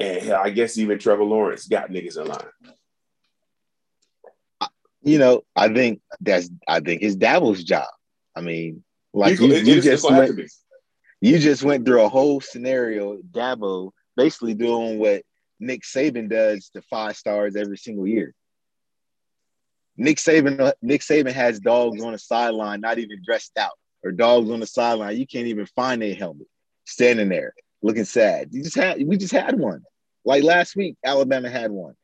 [0.00, 2.74] and I guess even Trevor Lawrence got niggas in line
[5.06, 7.86] you know, I think that's I think it's Dabo's job.
[8.34, 8.82] I mean,
[9.14, 10.38] like you, you, you just went,
[11.20, 15.22] you just went through a whole scenario, Dabo basically doing what
[15.60, 18.34] Nick Saban does to five stars every single year.
[19.96, 24.50] Nick Saban, Nick Saban has dogs on the sideline, not even dressed out, or dogs
[24.50, 25.16] on the sideline.
[25.16, 26.48] You can't even find a helmet,
[26.84, 28.48] standing there looking sad.
[28.50, 29.84] You just had, we just had one,
[30.24, 30.96] like last week.
[31.04, 31.94] Alabama had one,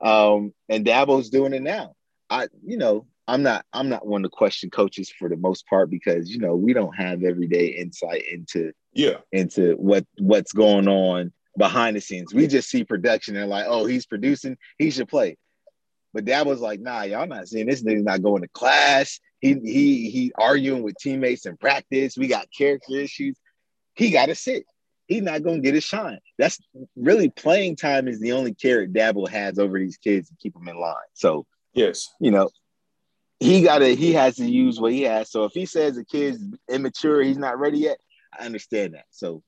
[0.00, 1.95] um, and Dabo's doing it now.
[2.30, 5.90] I, you know, I'm not I'm not one to question coaches for the most part
[5.90, 11.32] because you know we don't have everyday insight into yeah into what what's going on
[11.58, 12.32] behind the scenes.
[12.32, 15.36] We just see production and like, oh, he's producing, he should play.
[16.14, 19.18] But Dad was like, nah, y'all not seeing this nigga's not going to class.
[19.40, 22.16] He he he arguing with teammates in practice.
[22.16, 23.36] We got character issues.
[23.94, 24.64] He got to sit.
[25.08, 26.18] He's not gonna get a shine.
[26.36, 26.58] That's
[26.96, 30.68] really playing time is the only carrot Dabo has over these kids to keep them
[30.68, 30.94] in line.
[31.14, 32.14] So Yes.
[32.18, 32.48] You know,
[33.38, 35.30] he got to he has to use what he has.
[35.30, 37.98] So if he says the kid's immature, he's not ready yet,
[38.36, 39.04] I understand that.
[39.10, 39.42] So,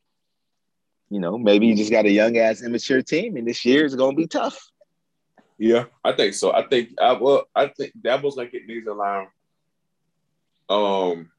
[1.09, 3.95] you know, maybe he just got a young ass immature team, and this year is
[3.95, 4.61] gonna be tough.
[5.57, 6.53] Yeah, I think so.
[6.53, 9.29] I think I well, I think Dabo's gonna get these in line.
[10.69, 11.31] Um,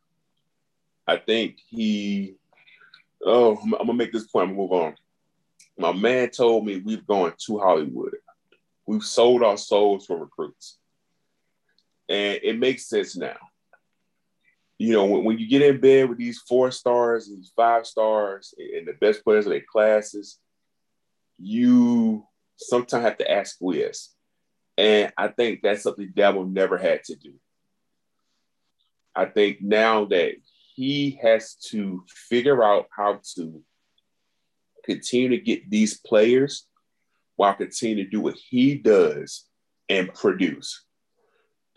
[1.06, 2.36] I think he.
[3.23, 4.49] Oh, I'm, I'm gonna make this point.
[4.49, 4.95] I'm gonna move on.
[5.78, 8.15] My man told me we've gone to Hollywood.
[8.88, 10.78] We've sold our souls for recruits.
[12.09, 13.37] And it makes sense now.
[14.79, 18.53] You know, when, when you get in bed with these four stars, these five stars,
[18.57, 20.39] and the best players of their classes,
[21.37, 22.25] you
[22.57, 24.09] sometimes have to ask Wiz.
[24.77, 27.33] And I think that's something Dabo never had to do.
[29.15, 30.35] I think now that
[30.75, 33.61] he has to figure out how to
[34.85, 36.65] continue to get these players
[37.35, 39.45] while continuing to do what he does
[39.89, 40.85] and produce.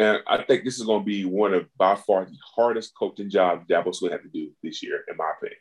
[0.03, 3.31] And I think this is going to be one of by far the hardest coaching
[3.31, 5.61] jobs Dabo's going to have to do this year, in my opinion.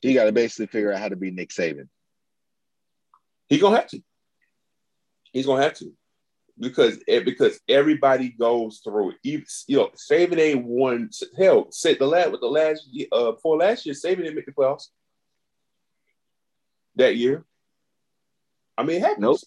[0.00, 1.88] He got to basically figure out how to be Nick Saban.
[3.48, 4.00] He's gonna have to.
[5.32, 5.92] He's gonna have to,
[6.58, 9.16] because eh, because everybody goes through it.
[9.24, 11.10] Even, you know, Saban ain't one.
[11.36, 14.52] Hell, said the last with the last uh for last year, Saban didn't make the
[14.52, 14.86] playoffs
[16.94, 17.44] that year.
[18.78, 19.20] I mean, it happens.
[19.20, 19.38] Nope.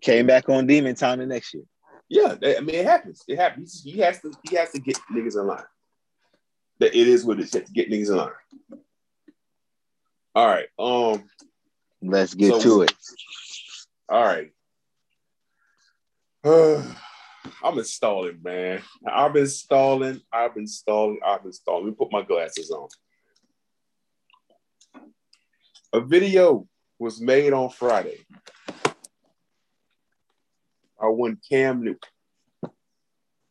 [0.00, 1.64] Came back on demon time the next year.
[2.08, 3.22] Yeah, I mean, it happens.
[3.26, 3.82] It happens.
[3.82, 4.32] He has to.
[4.48, 5.64] He has to get niggas in line.
[6.78, 7.50] That it is what it is.
[7.50, 8.30] To get niggas in line.
[10.34, 10.68] All right.
[10.78, 11.24] Um.
[12.02, 12.94] Let's get so, to it.
[14.08, 14.52] All right.
[16.44, 16.82] Uh,
[17.64, 18.82] I'm installing, man.
[19.10, 20.20] I've been stalling.
[20.32, 21.18] I've been stalling.
[21.26, 21.86] I've been stalling.
[21.86, 22.88] Let me put my glasses on.
[25.92, 28.24] A video was made on Friday
[31.06, 32.00] by one Cam Newton.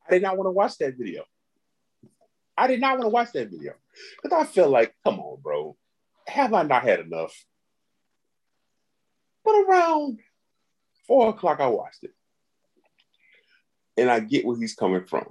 [0.07, 1.23] I did not want to watch that video.
[2.57, 3.73] I did not want to watch that video
[4.21, 5.75] because I felt like, come on, bro,
[6.27, 7.33] have I not had enough?
[9.43, 10.19] But around
[11.07, 12.13] four o'clock, I watched it,
[13.97, 15.25] and I get where he's coming from.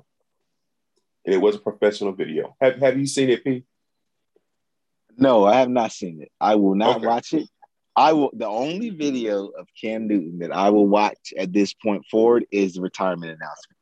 [1.25, 2.57] And it was a professional video.
[2.61, 3.65] Have Have you seen it, P?
[5.17, 6.31] No, I have not seen it.
[6.41, 7.07] I will not okay.
[7.07, 7.49] watch it.
[7.96, 8.30] I will.
[8.33, 12.74] The only video of Cam Newton that I will watch at this point forward is
[12.74, 13.78] the retirement announcement.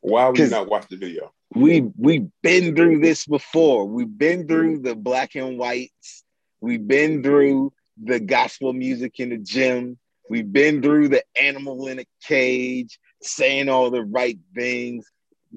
[0.00, 1.32] Why would you not watch the video?
[1.54, 3.86] We we've been through this before.
[3.86, 6.24] We've been through the black and whites.
[6.60, 9.98] We've been through the gospel music in the gym.
[10.28, 15.06] We've been through the animal in a cage, saying all the right things,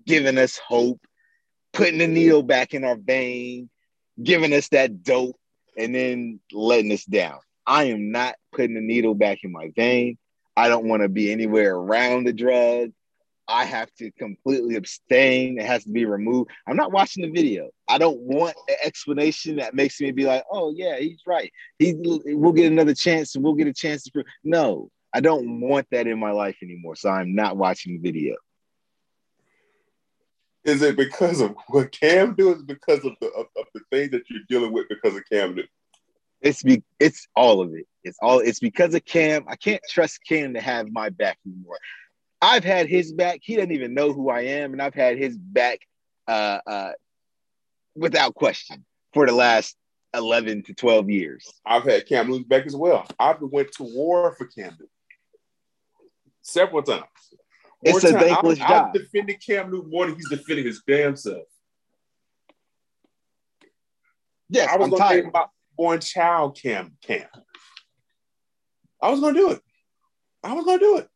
[0.06, 1.00] giving us hope,
[1.74, 3.70] putting the needle back in our vein,
[4.22, 5.40] giving us that dope
[5.78, 7.40] and then letting us down.
[7.68, 10.18] I am not putting the needle back in my vein.
[10.56, 12.92] I don't want to be anywhere around the drug.
[13.48, 15.60] I have to completely abstain.
[15.60, 16.50] It has to be removed.
[16.68, 17.70] I'm not watching the video.
[17.88, 21.52] I don't want an explanation that makes me be like, "Oh yeah, he's right.
[21.78, 24.26] He we'll get another chance and we'll get a chance to." Prove.
[24.44, 26.96] No, I don't want that in my life anymore.
[26.96, 28.36] So I'm not watching the video.
[30.66, 32.54] Is it because of what Cam do?
[32.54, 35.56] Is because of the of, of the things that you're dealing with because of Cam
[35.56, 35.70] Newton?
[36.42, 37.86] It's be it's all of it.
[38.04, 39.46] It's all it's because of Cam.
[39.48, 41.78] I can't trust Cam to have my back anymore.
[42.42, 43.40] I've had his back.
[43.44, 45.80] He doesn't even know who I am, and I've had his back
[46.28, 46.92] uh, uh,
[47.96, 49.78] without question for the last
[50.16, 51.48] 11 to 12 years.
[51.66, 53.08] I've had Cam Newton's back as well.
[53.20, 54.78] I've went to war for Cam
[56.42, 57.04] several times.
[57.86, 58.88] It's a thankless I, job.
[58.88, 61.44] I've defended Cam Newton more than he's defending his damn self.
[64.50, 65.26] Yes, I was I'm to tired.
[65.28, 67.28] about born child Cam Cam.
[69.02, 69.62] I was going to do it.
[70.44, 71.08] I was going to do it.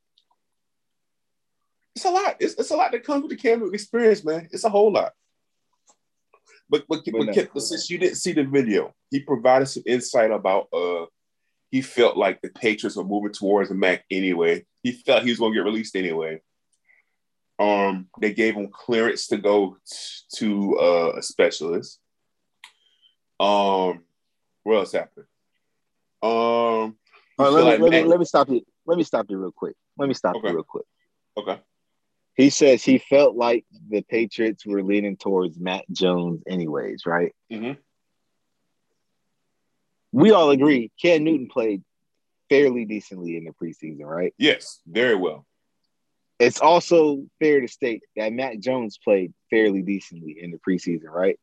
[1.95, 2.36] It's a lot.
[2.39, 4.47] It's, it's a lot that comes with the Cam Newton experience, man.
[4.51, 5.12] It's a whole lot.
[6.69, 7.47] But but, but, no.
[7.53, 11.05] but since you didn't see the video, he provided some insight about uh
[11.71, 14.65] he felt like the Patriots were moving towards the Mac anyway.
[14.84, 16.41] He felt he was going to get released anyway.
[17.59, 21.99] Um, they gave him clearance to go t- to uh, a specialist.
[23.39, 24.03] Um,
[24.63, 25.25] what else happened?
[26.21, 26.95] Um,
[27.37, 28.61] right, let, me, like let, me, let me stop you.
[28.85, 29.75] Let me stop you real quick.
[29.97, 30.47] Let me stop Okay.
[30.49, 30.85] you real quick.
[31.37, 31.59] okay,
[32.35, 37.33] He says he felt like the Patriots were leaning towards Mac Jones, anyways, right?
[37.51, 37.77] Mhm.
[40.11, 41.83] We all agree Cam Newton played
[42.49, 44.33] fairly decently in the preseason, right?
[44.37, 45.45] yes, very well.
[46.39, 51.38] It's also fair to state that Mac Jones played fairly decently in the preseason, right?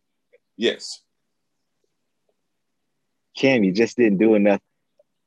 [0.57, 1.03] Yes,
[3.37, 4.61] Cam, you just didn't do enough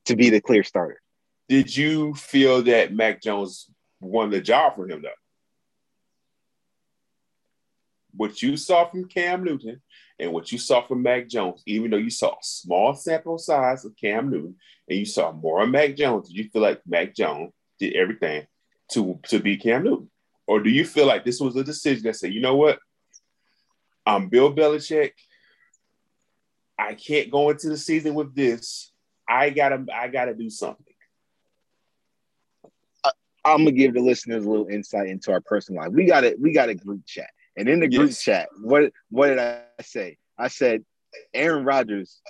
[0.06, 1.00] to be the clear starter.
[1.48, 3.70] did you feel that Mac Jones
[4.02, 5.10] won the job for him though?
[8.16, 9.82] What you saw from Cam Newton
[10.18, 13.86] and what you saw from Mac Jones, even though you saw a small sample size
[13.86, 14.56] of Cam Newton
[14.90, 18.48] and you saw more of Mac Jones, did you feel like Mac Jones did everything
[18.92, 20.10] to, to beat Cam Newton?
[20.48, 22.80] Or do you feel like this was a decision that said, you know what?
[24.06, 25.12] I'm Bill Belichick.
[26.78, 28.92] I can't go into the season with this.
[29.28, 30.86] I gotta I gotta do something.
[33.46, 35.92] I'm gonna give the listeners a little insight into our personal life.
[35.92, 36.40] We got it.
[36.40, 38.22] We got a group chat, and in the group Yes.
[38.22, 40.18] chat, what what did I say?
[40.38, 40.84] I said
[41.34, 42.22] Aaron Rodgers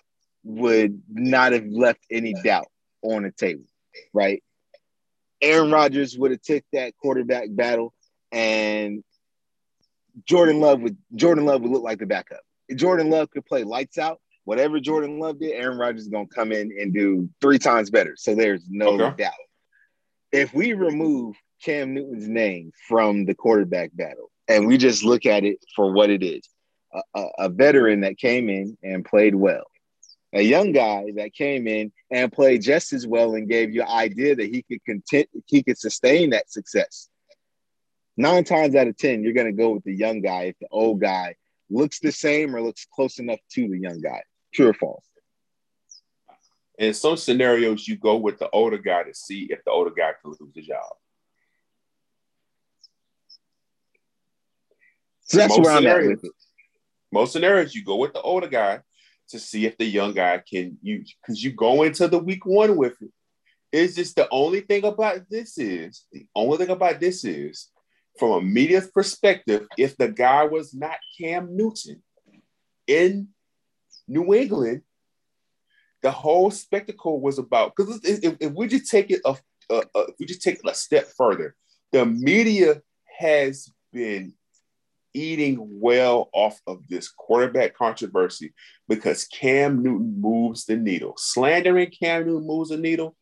[0.43, 2.67] would not have left any doubt
[3.01, 3.65] on the table,
[4.13, 4.43] right?
[5.41, 7.93] Aaron Rodgers would have took that quarterback battle,
[8.31, 9.03] and
[10.25, 12.41] Jordan Love would Jordan Love would look like the backup.
[12.75, 14.19] Jordan Love could play lights out.
[14.45, 18.15] Whatever Jordan Love did, Aaron Rodgers is gonna come in and do three times better.
[18.17, 19.23] So there's no Okay.
[19.23, 19.33] doubt.
[20.31, 25.43] If we remove Cam Newton's name from the quarterback battle and we just look at
[25.43, 26.47] it for what it is,
[26.93, 29.65] a, a, a veteran that came in and played well,
[30.33, 33.87] a young guy that came in and played just as well and gave you an
[33.87, 37.09] idea that he could content, he could sustain that success.
[38.15, 40.67] Nine times out of ten, you're going to go with the young guy if the
[40.71, 41.35] old guy
[41.69, 44.21] looks the same or looks close enough to the young guy.
[44.53, 45.03] True or false?
[46.77, 50.11] In some scenarios, you go with the older guy to see if the older guy
[50.21, 50.93] can lose the job.
[55.23, 56.19] So that's Most where I'm at.
[57.11, 58.79] Most scenarios, you go with the older guy
[59.29, 62.75] to see if the young guy can you because you go into the week one
[62.75, 63.11] with it.
[63.71, 67.69] It's just the only thing about this is the only thing about this is
[68.17, 72.03] from a media perspective, if the guy was not Cam Newton
[72.85, 73.29] in
[74.07, 74.81] New England,
[76.01, 79.35] the whole spectacle was about because if, if we just take it a,
[79.69, 81.55] a, a if we just take it a step further,
[81.91, 82.81] the media
[83.17, 84.33] has been
[85.13, 88.53] eating well off of this quarterback controversy
[88.87, 91.13] because Cam Newton moves the needle.
[91.17, 93.15] Slandering Cam Newton moves the needle.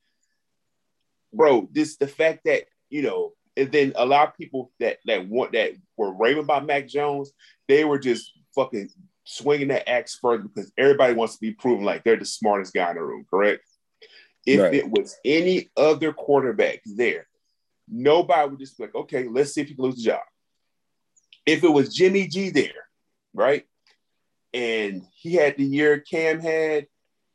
[1.34, 5.28] Bro, this the fact that, you know, and then a lot of people that that
[5.28, 7.32] want that were raving about Mac Jones,
[7.67, 8.89] they were just fucking
[9.23, 12.91] swinging that axe further because everybody wants to be proven like they're the smartest guy
[12.91, 13.62] in the room, correct?
[14.45, 14.73] If Right.
[14.73, 17.28] it was any other quarterback there,
[17.89, 20.21] nobody would just be like, okay, let's see if he can lose the job
[21.48, 22.87] if it was Jimmy G there,
[23.33, 23.65] right?
[24.54, 26.87] And he had the year Cam had,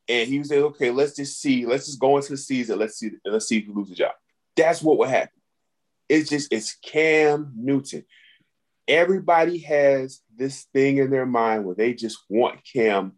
[0.06, 2.98] and he was like, okay, let's just see, let's just go into the season, let's
[2.98, 4.12] see, let's see if we lose the job.
[4.54, 5.40] That's what would happen.
[6.08, 8.04] It's just it's Cam Newton.
[8.86, 13.12] Everybody has this thing in their mind where they just want Cam.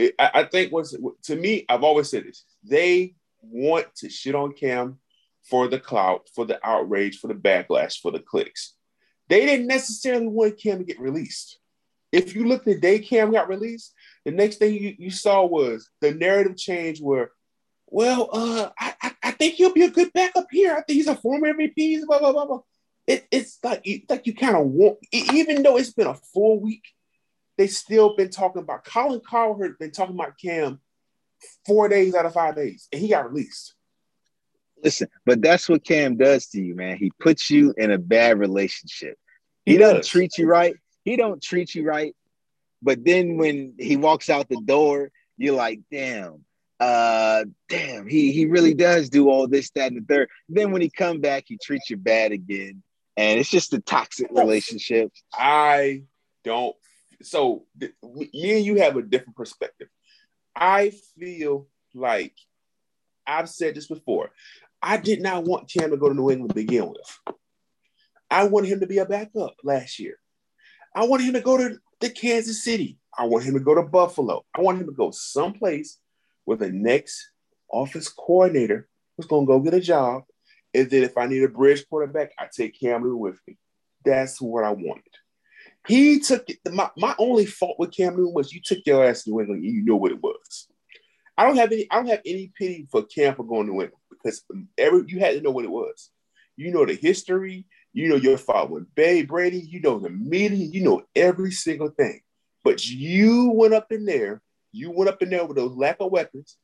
[0.00, 0.94] I, I think what's
[1.24, 2.44] to me, I've always said this.
[2.62, 5.00] They want to shit on Cam
[5.42, 8.74] for the clout, for the outrage, for the backlash, for the clicks
[9.32, 11.58] they didn't necessarily want Cam to get released.
[12.12, 13.94] If you looked at day Cam got released,
[14.26, 17.30] the next thing you, you saw was the narrative change where,
[17.86, 20.72] well, uh, I, I, I think he'll be a good backup here.
[20.72, 22.60] I think he's a former MVP, blah, blah, blah, blah.
[23.06, 26.84] it, it's like like you kind of want, even though it's been a full week,
[27.56, 30.78] they still been talking about Colin Cowherd been talking about Cam
[31.64, 33.72] four days out of five days, and he got released.
[34.84, 36.98] Listen, but that's what Cam does to you, man.
[36.98, 39.16] He puts you in a bad relationship.
[39.64, 40.08] He, he doesn't does.
[40.08, 40.74] treat you right.
[41.04, 42.14] He don't treat you right.
[42.82, 46.44] But then when he walks out the door, you're like, damn,
[46.80, 50.28] uh, damn, he he really does do all this, that, and the third.
[50.48, 52.82] Then when he come back, he treats you bad again,
[53.16, 55.12] and it's just a toxic relationship.
[55.32, 56.02] I
[56.42, 56.74] don't.
[57.22, 59.88] So th- me and you have a different perspective.
[60.56, 62.34] I feel like
[63.26, 64.32] I've said this before.
[64.82, 67.36] I did not want Cam to go to New England to begin with.
[68.32, 70.16] I wanted him to be a backup last year.
[70.94, 72.98] I wanted him to go to the Kansas City.
[73.16, 74.44] I want him to go to Buffalo.
[74.56, 75.98] I want him to go someplace
[76.44, 77.30] where the next
[77.70, 80.24] office coordinator was going to go get a job.
[80.74, 83.58] And then if I need a bridge quarterback, I take Cam with me.
[84.04, 85.04] That's what I wanted.
[85.86, 86.58] He took it.
[86.72, 89.64] My, my only fault with Cam Newton was you took your ass to New England
[89.64, 90.68] and you know what it was.
[91.36, 91.86] I don't have any.
[91.90, 94.42] I don't have any pity for Cam for going to New England because
[94.78, 96.10] every you had to know what it was.
[96.56, 97.66] You know the history.
[97.92, 99.60] You know your father with Bay Brady.
[99.60, 100.66] You know the media.
[100.66, 102.20] You know every single thing.
[102.64, 104.40] But you went up in there.
[104.72, 106.56] You went up in there with those lack of weapons,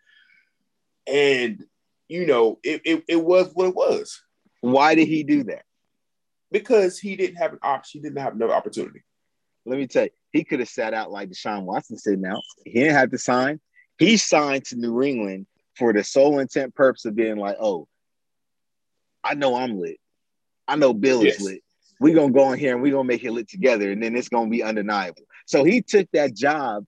[1.07, 1.62] and
[2.09, 4.20] you know it, it, it was what it was.
[4.61, 5.62] Why did he do that?
[6.51, 8.01] Because he didn't have an option.
[8.01, 9.03] He didn't have another opportunity.
[9.66, 12.20] Let me tell you, he could have sat out like Deshaun Watson said.
[12.20, 13.61] Now he didn't have to sign.
[13.99, 17.87] He signed to New England for the sole intent purpose of being like, oh,
[19.22, 19.99] I know I'm lit.
[20.69, 21.37] I know Bill yes.
[21.37, 21.62] is lit.
[22.01, 24.29] We're gonna go in here and we're gonna make it lit together, and then it's
[24.29, 25.23] gonna be undeniable.
[25.47, 26.85] So he took that job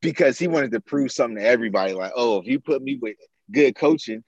[0.00, 3.16] because he wanted to prove something to everybody, like, oh, if you put me with
[3.50, 4.24] good coaching,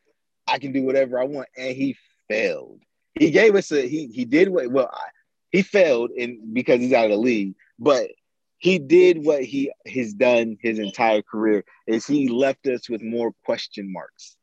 [0.47, 1.49] I can do whatever I want.
[1.57, 1.97] And he
[2.29, 2.81] failed.
[3.15, 5.09] He gave us a he he did what well I,
[5.51, 8.09] he failed in because he's out of the league, but
[8.63, 13.33] he did what he has done his entire career is he left us with more
[13.45, 14.37] question marks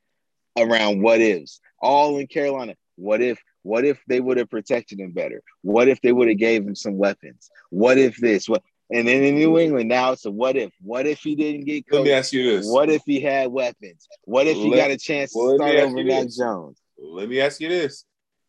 [0.57, 5.11] around what ifs all in carolina what if what if they would have protected him
[5.11, 9.07] better what if they would have gave him some weapons what if this what and
[9.07, 10.71] then in New England now it's a what if?
[10.81, 11.99] What if he didn't get coached?
[11.99, 12.67] Let me ask you this.
[12.67, 14.07] What if he had weapons?
[14.23, 16.81] What if he Let, got a chance to start over Mac Jones?
[16.97, 18.05] Let me ask you this.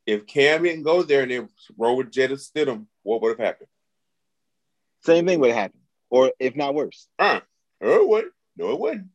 [0.07, 1.47] If Cam didn't go there and they
[1.77, 3.69] roll with Jarrett Stidham, what would have happened?
[5.05, 7.07] Same thing would happen, or if not worse.
[7.19, 7.41] Uh,
[7.81, 8.33] no, it wouldn't.
[8.57, 9.09] No, it wouldn't.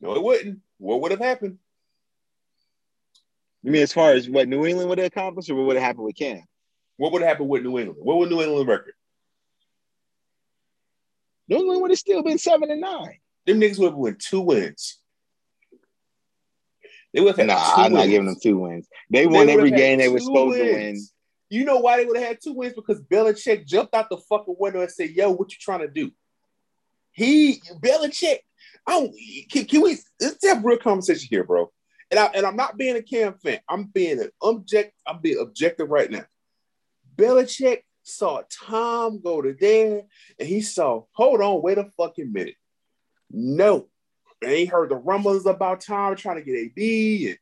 [0.00, 0.58] No, it wouldn't.
[0.78, 1.58] What would have happened?
[3.66, 5.84] You mean as far as what New England would have accomplished, or what would have
[5.84, 6.44] happened with Cam?
[6.98, 7.98] What would have happened with New England?
[8.00, 8.94] What would New England record?
[11.48, 13.18] New England would have still been seven and nine.
[13.44, 15.00] Them niggas would have won two wins.
[17.12, 18.04] They would have had nah, I'm wins.
[18.04, 18.86] not giving them two wins.
[19.10, 20.68] They won every game they were supposed wins.
[20.68, 21.00] to win.
[21.50, 22.74] You know why they would have had two wins?
[22.74, 26.12] Because Belichick jumped out the fucking window and said, "Yo, what you trying to do?"
[27.10, 28.38] He Belichick.
[28.86, 29.12] I don't,
[29.50, 31.72] can, can we let's have a real conversation here, bro?
[32.10, 33.60] And I and I'm not being a Cam fan.
[33.68, 34.92] I'm being an object.
[35.06, 36.24] I'm being objective right now.
[37.16, 40.02] Belichick saw Tom go to there,
[40.38, 41.04] and he saw.
[41.12, 42.54] Hold on, wait a fucking minute.
[43.30, 43.88] No,
[44.42, 47.38] and he heard the rumblings about Tom trying to get AB and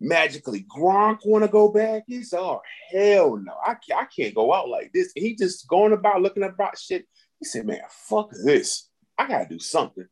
[0.00, 2.04] magically Gronk want to go back.
[2.06, 2.60] He said, "Oh
[2.90, 6.22] hell no, I can't, I can't go out like this." And he just going about
[6.22, 7.06] looking about shit.
[7.40, 8.88] He said, "Man, fuck this.
[9.18, 10.06] I gotta do something."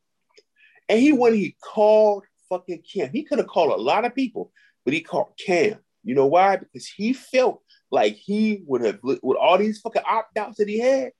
[0.88, 4.53] And he when he called fucking Cam, he could have called a lot of people,
[4.84, 5.78] but he called Cam.
[6.05, 6.57] You know why?
[6.57, 10.78] Because he felt like he would have with all these fucking opt outs that he
[10.78, 11.12] had.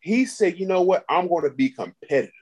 [0.00, 1.04] He said, "You know what?
[1.08, 2.32] I'm going to be competitive."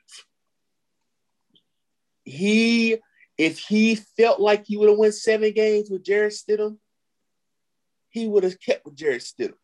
[2.25, 2.99] He
[3.39, 6.79] if he felt like he would have won seven games with Jarrett Stidham,
[8.09, 9.55] he would have kept with Jarrett Stidham.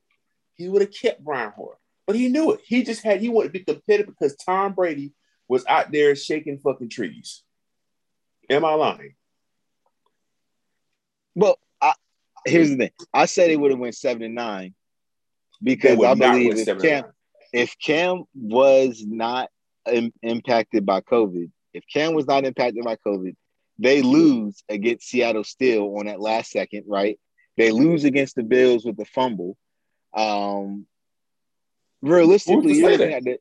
[0.54, 1.78] He would have kept Brian Hoyer.
[2.06, 2.60] But he knew it.
[2.64, 5.12] He just had he wanted to be competitive because Tom Brady
[5.48, 7.44] was out there shaking fucking trees.
[8.52, 9.14] Am I lying?
[11.34, 11.92] Well, I,
[12.44, 12.90] here's the thing.
[13.14, 14.74] I said he would have went seven and nine
[15.62, 17.04] because I believe if Cam,
[17.52, 19.48] if Cam was not
[19.90, 23.34] Im- impacted by COVID, if Cam was not impacted by COVID,
[23.78, 27.18] they lose against Seattle still on that last second, right?
[27.56, 29.56] They lose against the Bills with the fumble.
[30.14, 30.86] Um,
[32.02, 33.38] realistically, you're looking at the,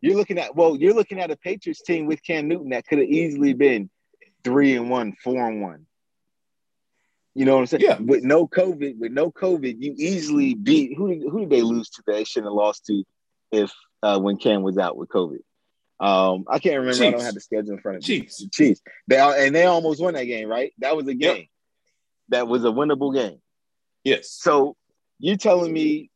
[0.00, 2.98] you're looking at well, you're looking at a Patriots team with Cam Newton that could
[2.98, 3.90] have easily been
[4.42, 5.86] three and one, four and one.
[7.34, 7.82] You know what I'm saying?
[7.84, 7.98] Yeah.
[7.98, 11.88] With no COVID, with no COVID, you easily beat who did, who did they lose
[11.90, 12.02] to?
[12.06, 13.04] They shouldn't have lost to
[13.52, 13.72] if
[14.02, 15.38] uh, when Cam was out with COVID.
[16.00, 16.92] Um, I can't remember.
[16.92, 17.02] Chiefs.
[17.02, 18.20] I don't have the schedule in front of me.
[18.20, 18.44] Chiefs.
[18.52, 18.80] Chiefs.
[19.06, 20.72] They and they almost won that game, right?
[20.78, 21.36] That was a game.
[21.36, 21.46] Yep.
[22.30, 23.38] That was a winnable game.
[24.02, 24.30] Yes.
[24.30, 24.76] So
[25.18, 26.10] you're telling me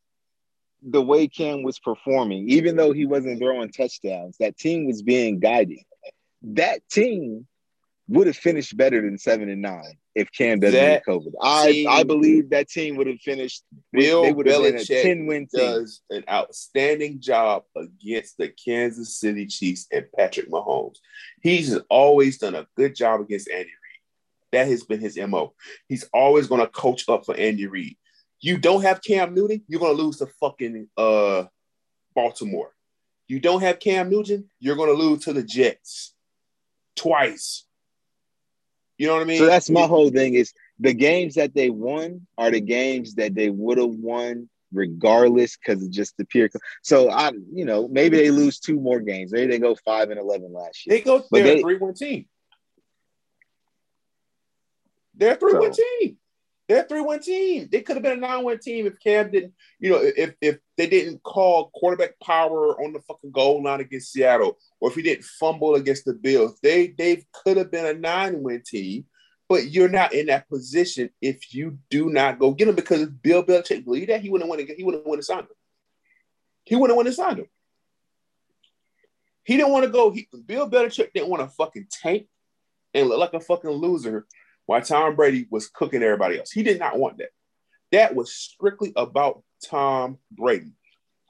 [0.82, 5.38] the way Cam was performing, even though he wasn't throwing touchdowns, that team was being
[5.38, 5.80] guided.
[6.42, 7.46] That team
[8.08, 11.32] would have finished better than seven and nine if Cam doesn't that get COVID.
[11.42, 13.64] I I believe that team would have finished.
[13.92, 15.60] Bill they would have been a ten win team.
[15.60, 20.96] Does an outstanding job against the Kansas City Chiefs and Patrick Mahomes.
[21.40, 23.72] He's always done a good job against Andy Reid.
[24.52, 25.54] That has been his mo.
[25.88, 27.96] He's always going to coach up for Andy Reid.
[28.40, 31.44] You don't have Cam Newton, you're going to lose to fucking uh,
[32.14, 32.72] Baltimore.
[33.26, 36.14] You don't have Cam Newton, you're going to lose to the Jets
[36.94, 37.64] twice.
[38.98, 39.38] You know what I mean?
[39.38, 43.34] So that's my whole thing is the games that they won are the games that
[43.34, 46.48] they would have won regardless because of just the pure.
[46.82, 49.32] So I, you know, maybe they lose two more games.
[49.32, 50.96] Maybe they go five and eleven last year.
[50.96, 51.24] They go.
[51.30, 52.26] They're they, a three-one team.
[55.14, 56.18] They're a three-one so, team.
[56.68, 57.68] They're a three-one team.
[57.70, 60.86] They could have been a nine-one team if Cam didn't, you know, if if they
[60.86, 65.24] didn't call quarterback power on the fucking goal line against Seattle, or if he didn't
[65.24, 66.58] fumble against the Bills.
[66.62, 69.04] They they could have been a nine-win team,
[69.46, 73.10] but you're not in that position if you do not go get him because if
[73.20, 75.48] Bill Belichick believed that he wouldn't want to he wouldn't want to sign him.
[76.64, 77.48] He wouldn't want to sign him.
[79.44, 80.10] He didn't want to go.
[80.10, 82.26] He, Bill Belichick didn't want to fucking tank
[82.94, 84.26] and look like a fucking loser
[84.66, 86.50] while Tom Brady was cooking everybody else.
[86.50, 87.30] He did not want that.
[87.92, 90.72] That was strictly about Tom Brady.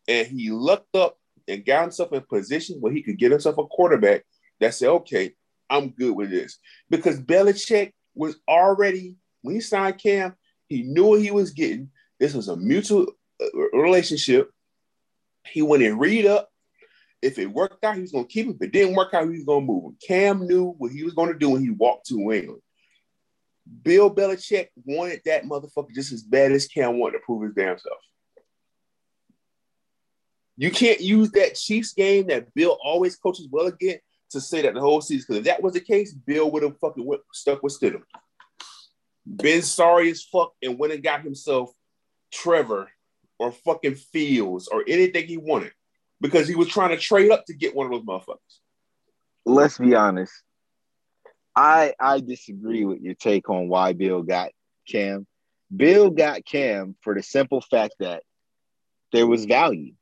[0.09, 1.19] And he looked up
[1.49, 4.25] and got himself in position where he could get himself a quarterback
[4.61, 5.33] that said, okay,
[5.69, 6.59] I'm good with this.
[6.91, 10.35] Because Belichick was already, when he signed Cam,
[10.69, 11.91] he knew what he was getting.
[12.19, 13.09] This was a mutual
[13.43, 14.51] uh, relationship.
[15.47, 16.49] He went and read up.
[17.21, 18.57] If it worked out, he was going to keep it.
[18.57, 19.85] If it didn't work out, he was going to move.
[19.85, 19.97] Him.
[20.07, 22.61] Cam knew what he was going to do when he walked to England.
[23.83, 27.79] Bill Belichick wanted that motherfucker just as bad as Cam wanted to prove his damn
[27.79, 27.99] self.
[30.57, 33.99] You can't use that Chiefs game that Bill always coaches well again
[34.31, 35.27] to say that the whole season.
[35.29, 38.03] Because if that was the case, Bill would have fucking went, stuck with Stidham.
[39.27, 41.73] Been sorry as fuck and went and got himself
[42.33, 42.91] Trevor
[43.39, 45.73] or fucking Fields or anything he wanted
[46.21, 48.61] because he was trying to trade up to get one of those motherfuckers.
[49.47, 50.33] Let's be honest.
[51.57, 54.51] I I disagree with your take on why Bill got
[54.89, 55.27] Cam.
[55.75, 58.23] Bill got Cam for the simple fact that
[59.13, 59.95] there was value.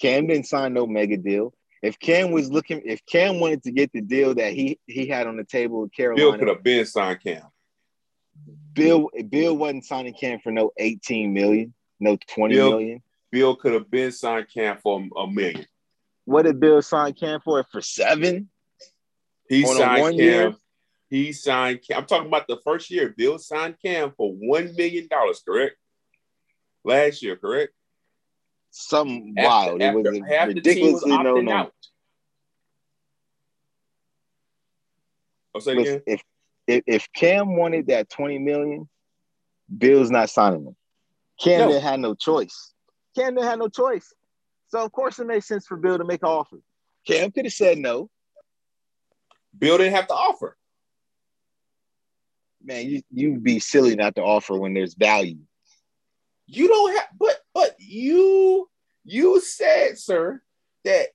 [0.00, 1.54] Cam didn't sign no mega deal.
[1.82, 5.26] If Cam was looking, if Cam wanted to get the deal that he he had
[5.26, 7.42] on the table with Carolina, Bill could have been signed Cam.
[8.72, 13.02] Bill Bill wasn't signing Cam for no 18 million, no twenty Bill, million.
[13.30, 15.66] Bill could have been signed Cam for a million.
[16.24, 17.64] What did Bill sign Cam for?
[17.70, 18.48] For seven?
[19.48, 20.18] He on signed Cam.
[20.18, 20.56] Year?
[21.08, 21.80] He signed.
[21.86, 21.98] Cam.
[21.98, 23.14] I'm talking about the first year.
[23.16, 25.42] Bill signed Cam for one million dollars.
[25.46, 25.76] Correct.
[26.84, 27.72] Last year, correct.
[28.70, 29.80] Some wild.
[29.82, 31.70] After it was ridiculously was no no.
[35.54, 36.02] I'll say again.
[36.06, 36.22] If,
[36.66, 38.88] if if Cam wanted that 20 million,
[39.78, 40.76] Bill's not signing him.
[41.40, 41.80] Cam no.
[41.80, 42.72] had no choice.
[43.16, 44.12] Cam didn't have no choice.
[44.68, 46.58] So of course it makes sense for Bill to make an offer.
[47.06, 48.10] Cam could have said no.
[49.56, 50.56] Bill didn't have to offer
[52.66, 55.38] man, you you'd be silly not to offer when there's value.
[56.46, 58.68] You don't have, but but you
[59.04, 60.42] you said, sir,
[60.84, 61.08] that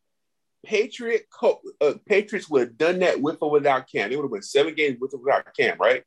[0.66, 4.10] Patriot uh, Patriots would have done that with or without Cam.
[4.10, 6.04] They would have won seven games with or without Cam, right?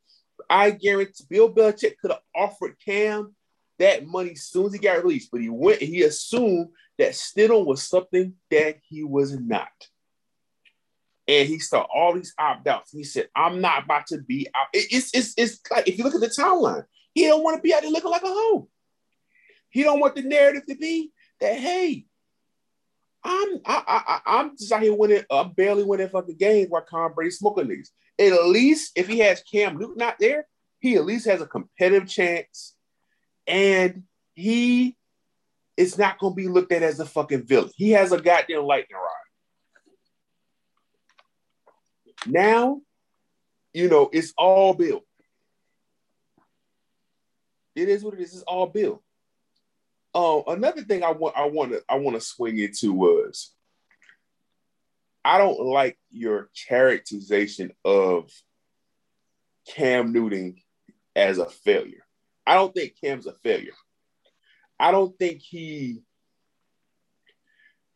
[0.49, 3.35] I guarantee Bill Belichick could have offered Cam
[3.79, 6.69] that money as soon as he got released, but he went he assumed
[6.99, 9.69] that Stidham was something that he was not
[11.27, 12.91] and he saw all these opt outs.
[12.93, 16.15] He said, "I'm not about to be out." it's it's it's like if you look
[16.15, 18.69] at the timeline, he don't want to be out there looking like a hoe.
[19.71, 22.07] He don't want the narrative to be that hey,
[23.25, 25.25] I'm I, I I'm just out here winning.
[25.31, 27.91] I'm barely winning fucking games while Tom Brady smoking these.
[28.19, 30.47] At least if he has Cam Newton out there,
[30.79, 32.75] he at least has a competitive chance,
[33.47, 34.05] and
[34.35, 34.97] he
[35.77, 37.71] is not going to be looked at as a fucking villain.
[37.75, 39.24] He has a goddamn lightning rod.
[42.27, 42.81] Now,
[43.73, 45.03] you know, it's all Bill.
[47.75, 48.35] It is what it is.
[48.35, 49.03] It's all Bill.
[50.15, 53.53] Um, another thing I want I want to I want to swing into was
[55.25, 58.31] I don't like your characterization of
[59.67, 60.57] Cam Newton
[61.17, 62.07] as a failure.
[62.47, 63.73] I don't think Cam's a failure.
[64.79, 66.03] I don't think he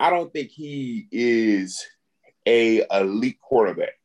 [0.00, 1.84] I don't think he is
[2.46, 3.97] a elite quarterback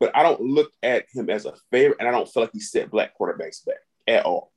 [0.00, 2.60] but I don't look at him as a favorite, and I don't feel like he
[2.60, 3.76] set black quarterbacks back
[4.06, 4.52] at all,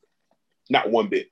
[0.69, 1.27] not one bit.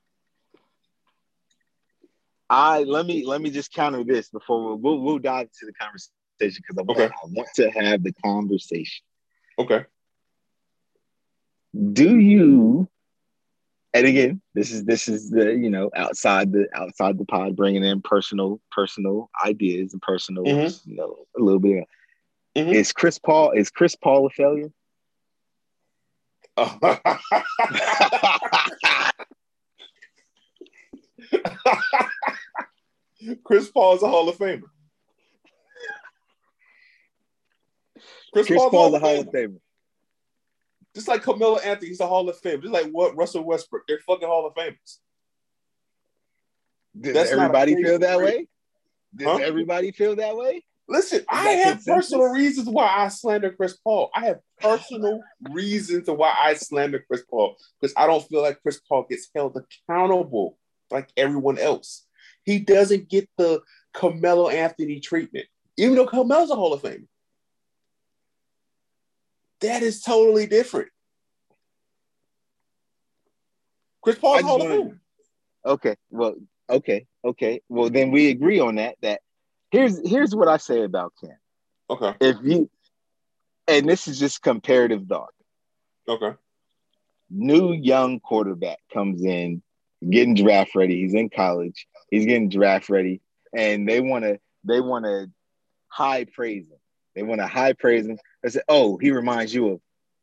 [2.48, 6.12] I let me let me just counter this before we'll we'll, dive into the conversation
[6.38, 7.06] because I, Okay.
[7.12, 9.04] I want to have the conversation.
[9.58, 9.84] Okay.
[11.92, 12.88] Do you?
[13.92, 17.82] And again, this is this is the you know outside the outside the pod, bringing
[17.82, 20.86] in personal personal ideas and personal Mhm.
[20.86, 21.84] you know a little bit.
[22.56, 22.74] Mhm.
[22.74, 24.72] Is Chris Paul is Chris Paul a failure?
[33.44, 34.62] Chris Paul is a Hall of Famer.
[38.32, 39.58] Chris, Chris Paul's, a a Hall of Famer.
[40.94, 42.62] Just like Carmelo Anthony, he's a Hall of Famer.
[42.62, 44.98] Just like what Russell Westbrook, they're fucking Hall of Famers.
[46.98, 48.46] Does That's everybody feel that way?
[49.14, 49.38] Does Huh?
[49.42, 50.64] everybody feel that way?
[50.88, 54.10] Listen, I have personal reasons why I slander Chris Paul.
[54.14, 55.20] I have personal
[55.50, 59.56] reasons why I slander Chris Paul because I don't feel like Chris Paul gets held
[59.56, 60.58] accountable
[60.90, 62.06] like everyone else.
[62.44, 63.62] He doesn't get the
[63.92, 67.08] Carmelo Anthony treatment, even though Carmelo's a Hall of Famer.
[69.60, 70.88] That is totally different.
[74.02, 74.98] Chris Paul's I a just Hall of Famer.
[75.66, 76.36] Okay, well,
[76.70, 77.60] okay, okay.
[77.68, 78.94] Well, then we agree on that.
[79.02, 79.20] That
[79.70, 81.36] here's here's what I say about Cam.
[81.88, 82.68] Okay, If you,
[83.68, 85.32] and this is just comparative thought.
[86.08, 86.34] okay.
[87.30, 89.62] New young quarterback comes in,
[90.08, 91.00] getting draft ready.
[91.00, 91.86] He's in college.
[92.10, 93.20] He's getting draft ready,
[93.52, 95.28] and they want to they want to
[95.88, 96.78] high praise him.
[97.16, 98.18] They want to high praise him.
[98.42, 99.80] They say, "Oh, he reminds you of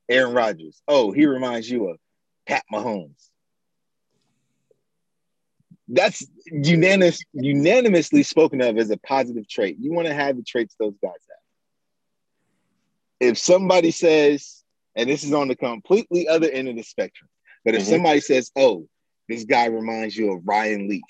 [0.08, 0.82] Aaron Rodgers.
[0.88, 1.98] Oh, he reminds you of
[2.48, 3.30] Pat Mahomes."
[5.88, 9.78] That's unanimous, unanimously spoken of as a positive trait.
[9.80, 13.30] You want to have the traits those guys have.
[13.30, 14.64] If somebody says,
[14.96, 17.30] and this is on the completely other end of the spectrum,
[17.66, 17.90] but if Mhm.
[17.90, 18.88] somebody says, "Oh,
[19.28, 21.04] this guy reminds you of Ryan Leaf,"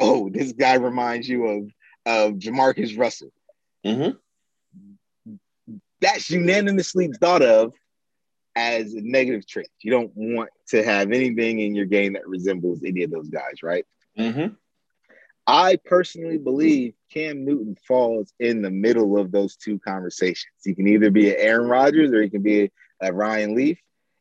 [0.00, 1.70] "Oh, this guy reminds you of
[2.06, 3.32] of JaMarcus Russell,"
[3.84, 4.18] Mhm.
[6.00, 7.74] that's unanimously thought of
[8.56, 9.68] as a negative trait.
[9.80, 13.62] You don't want to have anything in your game that resembles any of those guys,
[13.62, 13.86] right?
[14.18, 14.54] Mm-hmm.
[15.46, 20.52] I personally believe Cam Newton falls in the middle of those two conversations.
[20.62, 23.78] He can either be an Aaron Rodgers or he can be a Ryan Leaf,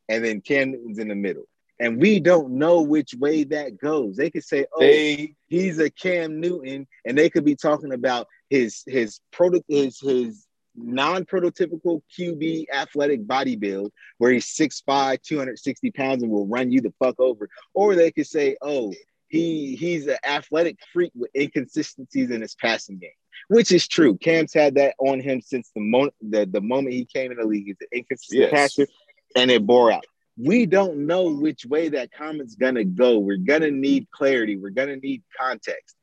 [0.07, 1.43] and then Cam Newton's in the middle.
[1.79, 4.15] And we don't know which way that goes.
[4.15, 8.27] They could say, "Oh, They he's a Cam Newton," and they could be talking about
[8.49, 16.23] his his proto his his non-prototypical QB athletic body build, where he's 6'5", 260 pounds,
[16.23, 17.49] and will run you the fuck over.
[17.73, 18.93] Or they could say, "Oh,
[19.29, 23.09] he he's an athletic freak with inconsistencies in his passing game,"
[23.49, 24.17] which is true.
[24.17, 27.45] Cam's had that on him since the moment the, the moment he came in the
[27.45, 27.65] league.
[27.65, 28.51] He's an inconsistent Yes.
[28.51, 28.87] passer,
[29.35, 30.05] and it bore out.
[30.39, 33.19] We don't know which way that comment's gonna go.
[33.19, 34.55] We're gonna need clarity.
[34.55, 35.95] We're gonna need context.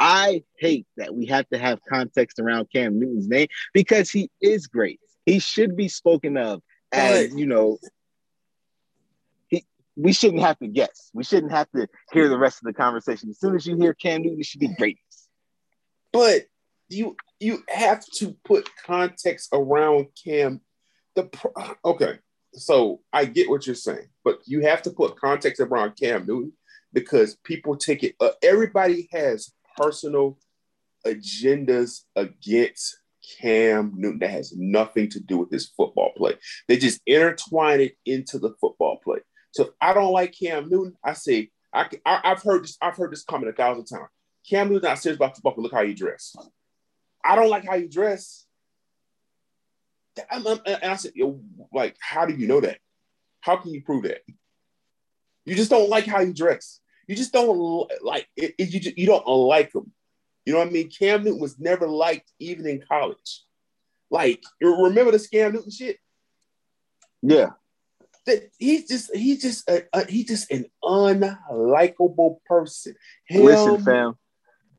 [0.00, 4.66] I hate that we have to have context around Cam Newton's name because he is
[4.66, 4.98] great.
[5.26, 6.60] He should be spoken of
[6.90, 7.78] as, you know,
[9.96, 11.10] we shouldn't have to guess.
[11.12, 13.30] We shouldn't have to hear the rest of the conversation.
[13.30, 15.28] As soon as you hear Cam Newton, it should be greatness.
[16.12, 16.42] but
[16.88, 20.60] you you have to put context around Cam.
[21.14, 21.28] The
[21.84, 22.18] okay,
[22.54, 26.52] so I get what you're saying, but you have to put context around Cam Newton
[26.92, 28.14] because people take it.
[28.20, 30.38] Uh, everybody has personal
[31.06, 32.98] agendas against
[33.40, 36.34] Cam Newton that has nothing to do with his football play.
[36.68, 39.18] They just intertwine it into the football play.
[39.52, 42.76] So I don't like Cam Newton, I say I, I I've heard this.
[42.82, 44.08] I've heard this comment a thousand times.
[44.48, 45.54] Cam Newton's not serious about football.
[45.56, 46.34] Look how you dress.
[47.24, 48.46] I don't like how you dress.
[50.30, 51.40] I'm- I'm- and I said, Yo,
[51.72, 52.78] like, how do you know that?
[53.40, 54.22] How can you prove that?
[55.44, 56.80] You just don't like how you dress.
[57.08, 58.54] You just don't like it.
[58.58, 59.92] it- you, just, you don't like him.
[60.44, 60.90] You know what I mean?
[60.90, 63.44] Cam Newton was never liked even in college.
[64.10, 65.98] Like, remember the Cam Newton shit?
[67.22, 67.50] Yeah.
[68.26, 72.94] That he's just he's just a, a, he's just an unlikable person.
[73.26, 74.14] Him, Listen, fam.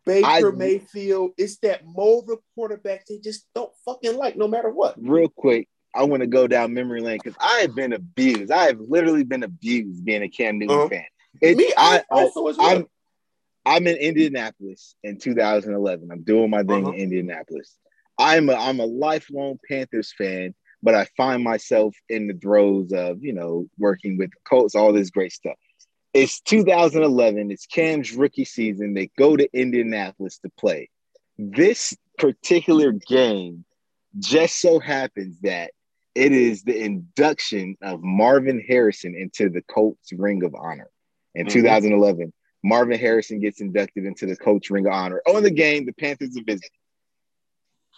[0.05, 4.69] Baker I- Mayfield, it's that mold of quarterbacks they just don't fucking like no matter
[4.69, 4.95] what.
[4.97, 8.51] Real quick, I want to go down memory lane because I have been abused.
[8.51, 10.89] I have literally been abused being a Cam Newton Uh-huh.
[10.89, 11.05] fan.
[11.41, 12.77] It- Me, I, I, I, also as well.
[12.77, 12.85] I'm
[13.65, 16.09] I'm in Indianapolis in 2011.
[16.11, 16.93] I'm doing my thing Uh-huh.
[16.93, 17.77] in Indianapolis.
[18.17, 20.53] I'm a I'm a lifelong Panthers fan,
[20.83, 24.93] but I find myself in the throes of you know working with the Colts, all
[24.93, 25.55] this great stuff.
[26.13, 27.49] It's 2011.
[27.49, 28.93] It's Cam's rookie season.
[28.93, 30.89] They go to Indianapolis to play.
[31.39, 33.65] This particular game
[34.19, 35.71] just so happens that
[36.13, 40.91] it is the induction of Marvin Harrison into the Colts Ring of Honor
[41.33, 41.53] in Mhm.
[41.53, 42.31] 2011
[42.63, 45.21] Marvin Harrison gets inducted into the Colts Ring of Honor.
[45.27, 46.69] On the game, the Panthers are visiting.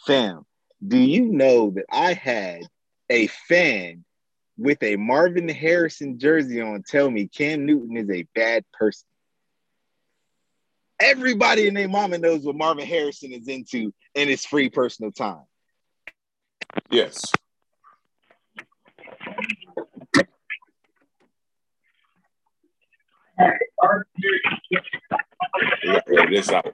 [0.08, 0.46] Fam,
[0.86, 2.62] do you know that I had
[3.10, 4.04] a fan
[4.58, 9.08] with a Marvin Harrison jersey on tell me Cam Newton is a bad person?
[11.00, 15.44] Everybody and their mama knows what Marvin Harrison is into in his free personal time.
[16.90, 17.22] Yes.
[25.84, 26.74] Yeah, this out.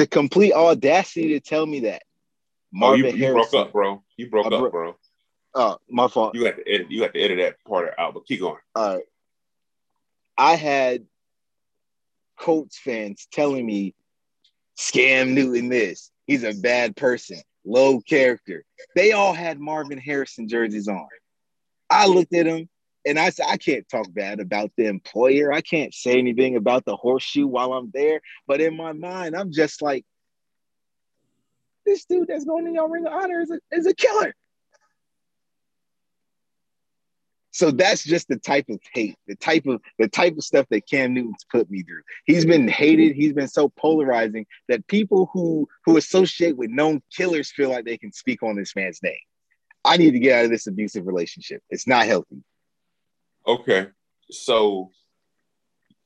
[0.00, 2.04] The complete audacity to tell me that.
[2.72, 4.02] Marvin oh, you, you broke up, bro.
[4.16, 4.96] You broke bro- up, bro.
[5.54, 6.34] Oh, my fault.
[6.34, 6.90] You got to edit.
[6.90, 8.14] You got to edit that part out.
[8.14, 8.56] But keep going.
[8.74, 9.04] All right.
[10.38, 11.04] I had
[12.38, 13.94] Colts fans telling me,
[14.78, 18.64] "Scam Newton, this he's a bad person, low character."
[18.96, 21.08] They all had Marvin Harrison jerseys on.
[21.90, 22.70] I looked at him
[23.06, 25.52] and I said, I can't talk bad about the employer.
[25.52, 28.20] I can't say anything about the horseshoe while I'm there.
[28.46, 30.04] But in my mind, I'm just like,
[31.86, 34.34] this dude that's going in your ring of honor is a, is a killer.
[37.52, 40.88] So that's just the type of hate, the type of the type of stuff that
[40.88, 42.02] Cam Newton's put me through.
[42.24, 43.16] He's been hated.
[43.16, 47.98] He's been so polarizing that people who who associate with known killers feel like they
[47.98, 49.18] can speak on this man's name.
[49.84, 51.62] I need to get out of this abusive relationship.
[51.70, 52.44] It's not healthy.
[53.46, 53.88] Okay.
[54.30, 54.90] So,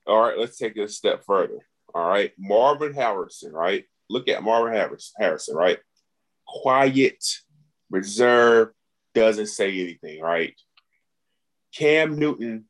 [0.06, 1.58] all right, let's take it a step further.
[1.94, 2.32] All right.
[2.38, 3.84] Marvin Harrison, right?
[4.10, 4.74] Look at Marvin
[5.18, 5.78] Harrison, right?
[6.46, 7.24] Quiet,
[7.90, 8.74] reserved,
[9.14, 10.54] doesn't say anything, right?
[11.74, 12.64] Cam Newton,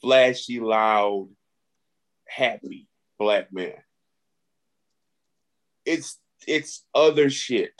[0.00, 1.28] flashy, loud,
[2.28, 2.88] happy
[3.18, 3.74] black man.
[5.84, 7.72] It's it's other shit.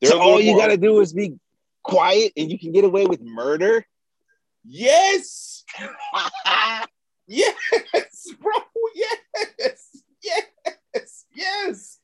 [0.00, 1.34] They're so all you got to do is be
[1.82, 3.86] quiet, and you can get away with murder.
[4.64, 5.64] Yes.
[7.26, 7.54] yes,
[8.40, 8.52] bro.
[8.94, 9.88] Yes.
[10.22, 11.24] Yes.
[11.34, 11.98] Yes.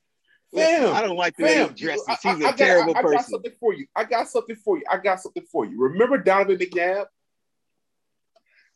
[0.54, 2.06] Fam, I don't like the way he dresses.
[2.22, 3.14] He's a terrible I, I, person.
[3.14, 3.86] I got something for you.
[3.94, 4.84] I got something for you.
[4.90, 5.78] I got something for you.
[5.78, 7.06] Remember Donovan McNabb?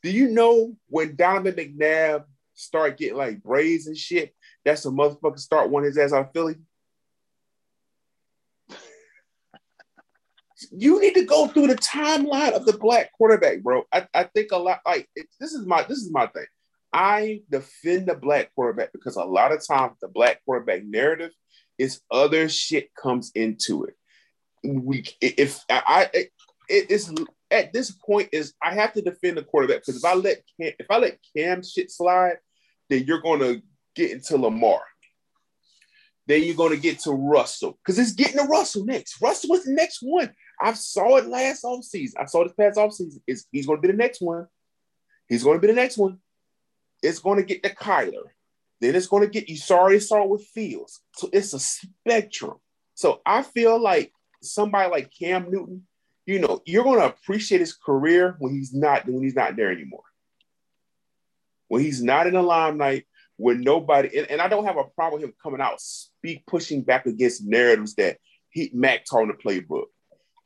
[0.02, 2.24] Do you know when Donovan McNabb
[2.54, 4.34] start getting like braids and shit?
[4.64, 6.56] That's a motherfucker start wanting his ass out of Philly.
[10.70, 13.84] You need to go through the timeline of the black quarterback, bro.
[13.92, 16.46] I, I think a lot like it, this is my this is my thing.
[16.92, 21.30] I defend the black quarterback because a lot of times the black quarterback narrative
[21.78, 23.96] is other shit comes into it.
[24.62, 26.30] We if I it,
[26.68, 27.12] it's
[27.50, 30.72] at this point is I have to defend the quarterback because if I let Cam,
[30.78, 32.36] if I let Cam shit slide,
[32.88, 33.62] then you're gonna
[33.94, 34.80] get into Lamar.
[36.26, 39.20] Then you're gonna get to Russell because it's getting to Russell next.
[39.20, 40.32] Russell was the next one.
[40.62, 42.14] I saw it last offseason.
[42.18, 43.20] I saw this past offseason.
[43.26, 44.46] It's, he's going to be the next one.
[45.28, 46.18] He's going to be the next one.
[47.02, 48.28] It's going to get the Kyler.
[48.80, 49.56] Then it's going to get you.
[49.56, 51.00] Sorry, saw it with Fields.
[51.16, 52.58] So it's a spectrum.
[52.94, 55.86] So I feel like somebody like Cam Newton,
[56.26, 59.72] you know, you're going to appreciate his career when he's not when he's not there
[59.72, 60.04] anymore.
[61.68, 63.06] When he's not in the limelight,
[63.36, 66.82] when nobody and, and I don't have a problem with him coming out speak pushing
[66.82, 68.18] back against narratives that
[68.50, 69.86] he Mac taught in the playbook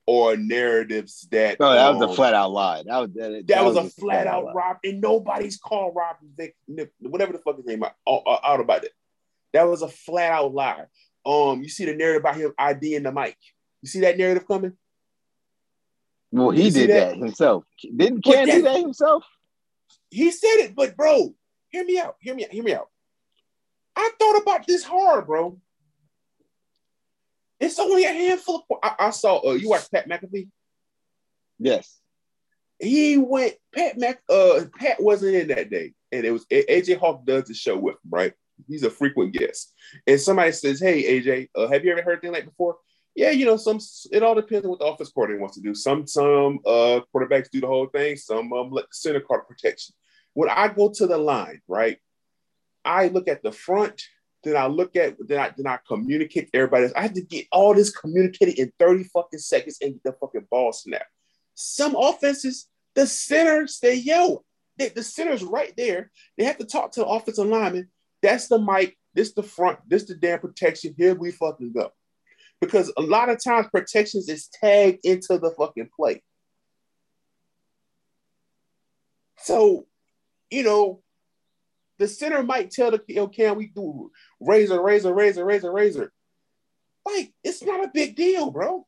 [0.07, 1.59] or narratives that.
[1.61, 2.83] No, that um, was a um, flat out lie.
[2.85, 6.17] That was that, that, that was, was, a flat, out rob, and nobody's called Rob
[7.01, 8.93] whatever the fuck his name out, out about it.
[9.53, 10.85] That was a flat out lie.
[11.25, 13.37] Um, you see the narrative about him IDing the mic.
[13.83, 14.73] You see that narrative coming?
[16.31, 17.11] Well, he did that?
[17.11, 17.17] that?
[17.19, 17.65] himself.
[17.83, 19.25] Didn't Ken do that himself?
[20.11, 21.35] He said it, but bro,
[21.69, 22.17] hear me out.
[22.21, 22.51] Hear me out.
[22.51, 22.89] Hear me out.
[23.97, 25.59] I thought about this hard, bro.
[27.61, 28.79] It's only a handful of.
[28.83, 29.39] I, I saw.
[29.39, 30.49] Uh, you watched Pat McAfee?
[31.59, 31.99] Yes.
[32.79, 33.55] He went.
[33.75, 34.21] Pat Mac.
[34.29, 37.95] Uh, Pat wasn't in that day, and it was AJ Hawk does the show with
[37.95, 38.33] him, right?
[38.69, 39.73] He's a frequent guest,
[40.07, 42.77] and somebody says, "Hey, AJ, uh, have you ever heard anything like before?"
[43.15, 43.81] Yeah, you know, some.
[44.13, 45.75] It all depends on what the office coordinator wants to do.
[45.75, 48.17] Some some uh quarterbacks do the whole thing.
[48.17, 49.95] Some um let the center card protection.
[50.35, 51.97] When I go to the line, right,
[52.85, 54.03] I look at the front
[54.47, 56.95] then I look at then I then I communicate to everybody.
[56.95, 60.47] I have to get all this communicated in 30 fucking seconds and get the fucking
[60.49, 61.07] ball snap.
[61.55, 64.45] Some offenses, the centers, they yell.
[64.79, 66.13] They, the center's right there.
[66.39, 67.89] They have to talk to the offensive lineman.
[68.23, 70.95] That's the mic, this the front, this the damn protection.
[70.97, 71.91] Here we fucking go.
[72.61, 76.23] Because a lot of times protections is tagged into the fucking play.
[79.39, 79.87] So,
[80.51, 81.03] you know,
[81.99, 86.13] the center might tell the yo, can we do razor, razor, razor, razor, razor?
[87.05, 88.87] Like, it's not a big deal, bro.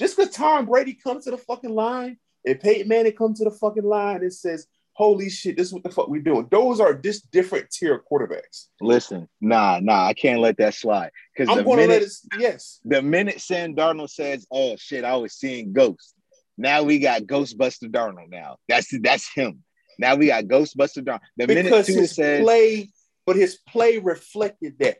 [0.00, 3.50] Just because Tom Brady comes to the fucking line and Peyton Manning comes to the
[3.50, 6.48] fucking line and says, holy shit, this is what the fuck we doing.
[6.50, 8.68] Those are just different tier quarterbacks.
[8.80, 11.10] Listen, nah, nah, I can't let that slide.
[11.36, 12.40] Because I'm the going to let minute, it.
[12.40, 16.14] Yes, the minute Sam Darnold says, "Oh shit, I was seeing ghosts,"
[16.56, 18.30] now we got Ghostbuster Darnold.
[18.30, 19.64] Now that's that's him.
[19.98, 21.20] Now we got Ghostbuster Darnold.
[21.36, 22.90] The minute because Tua his play,
[23.26, 24.98] but his play reflected that.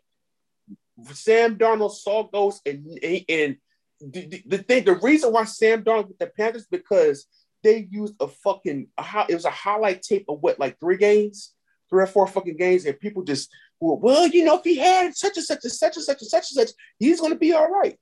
[1.12, 2.86] Sam Darnold saw ghosts, and
[3.28, 3.56] and
[4.00, 7.26] the, the, the thing, the reason why Sam Darnold with the Panthers because
[7.62, 11.52] they used a fucking a, it was a highlight tape of what like three games,
[11.90, 15.16] three or four fucking games, and people just well, well, you know, if he had
[15.16, 17.68] such and such and such and such and such and such, he's gonna be all
[17.68, 17.98] right.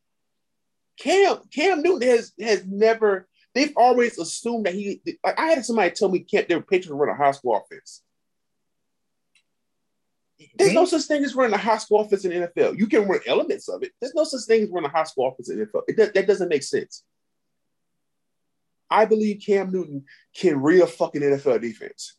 [0.99, 3.29] Cam Cam Newton has has never.
[3.55, 5.01] They've always assumed that he.
[5.25, 8.03] Like I had somebody tell me Cam, their Patriots run a high school offense.
[10.57, 12.77] There's no such thing as running a high school offense in the NFL.
[12.77, 13.93] You can run elements of it.
[14.01, 15.83] There's no such thing as running a high school offense in the NFL.
[15.97, 17.05] Does, that doesn't make sense.
[18.91, 22.17] I believe Cam Newton can read a fucking NFL defense.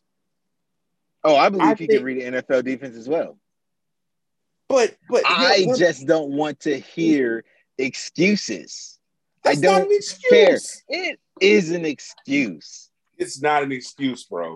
[1.23, 3.37] "Oh, I believe I he think- can read an NFL defense as well."
[4.69, 7.43] But but I you know, just don't want to hear
[7.77, 8.97] excuses.
[9.45, 10.83] I that's not don't an excuse.
[10.89, 12.89] It is an excuse.
[13.17, 14.55] It's not an excuse, bro.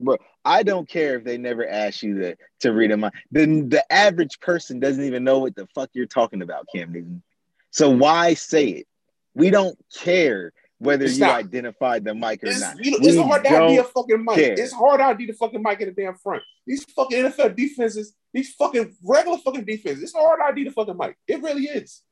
[0.00, 3.14] But I don't care if they never ask you to, to read a mind.
[3.32, 7.22] The, the average person doesn't even know what the fuck you're talking about, Cam Newton.
[7.70, 8.86] So why say it?
[9.34, 12.84] We don't care whether It's you not- identified the mic or It's, not.
[12.84, 14.34] you know, it's We hard to ID a fucking mic.
[14.36, 14.52] care.
[14.52, 16.42] It's hard to ID the fucking mic in the damn front.
[16.66, 20.96] These fucking NFL defenses, these fucking regular fucking defenses, it's hard to ID the fucking
[20.96, 21.16] mic.
[21.26, 22.02] It really is.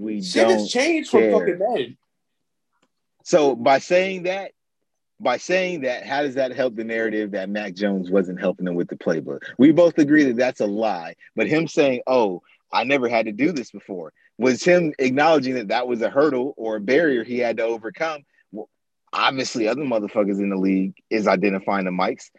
[0.00, 1.98] We Shit don't has changed from fucking Madden.
[3.24, 4.52] So by saying that,
[5.20, 8.74] by saying that, how does that help the narrative that Mac Jones wasn't helping him
[8.74, 9.42] with the playbook?
[9.58, 11.14] We both agree that that's a lie.
[11.36, 12.42] But him saying, "Oh,
[12.72, 16.54] I never had to do this before," was him acknowledging that that was a hurdle
[16.56, 18.22] or a barrier he had to overcome.
[18.50, 18.70] Well,
[19.12, 22.30] obviously, other motherfuckers in the league is identifying the mics.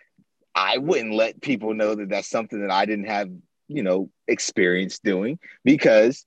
[0.55, 3.29] I wouldn't let people know that that's something that I didn't have,
[3.67, 6.25] you know, experience doing because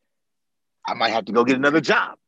[0.86, 2.18] I might have to go get another job.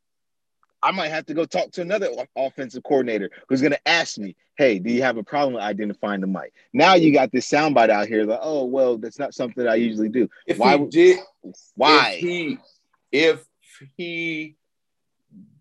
[0.81, 4.35] I might have to go talk to another offensive coordinator who's going to ask me,
[4.57, 7.89] "Hey, do you have a problem with identifying the mic?" Now you got this soundbite
[7.89, 11.19] out here like, "Oh, well, that's not something I usually do." If Why he did,
[11.75, 12.11] Why?
[12.13, 12.57] If he,
[13.11, 13.45] if
[13.95, 14.55] he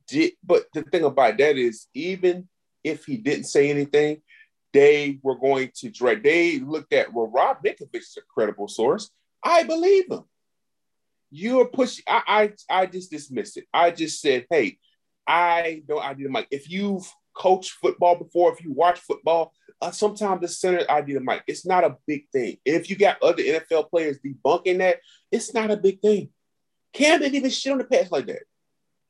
[0.06, 2.48] did, but the thing about that is, even
[2.84, 4.20] if he didn't say anything,
[4.72, 6.22] they were going to drag.
[6.22, 9.10] They looked at well, Rob Ninkovich is a credible source.
[9.42, 10.24] I believe him.
[11.36, 12.04] You are pushing.
[12.08, 13.66] I, I I just dismissed it.
[13.72, 14.78] I just said, hey,
[15.26, 16.46] I don't ID the mic.
[16.50, 17.06] If you've
[17.36, 21.42] coached football before, if you watch football, uh, sometimes the center idea mic.
[21.46, 22.56] It's not a big thing.
[22.64, 26.30] And if you got other NFL players debunking that, it's not a big thing.
[26.94, 28.44] Cam didn't even shit on the pass like that.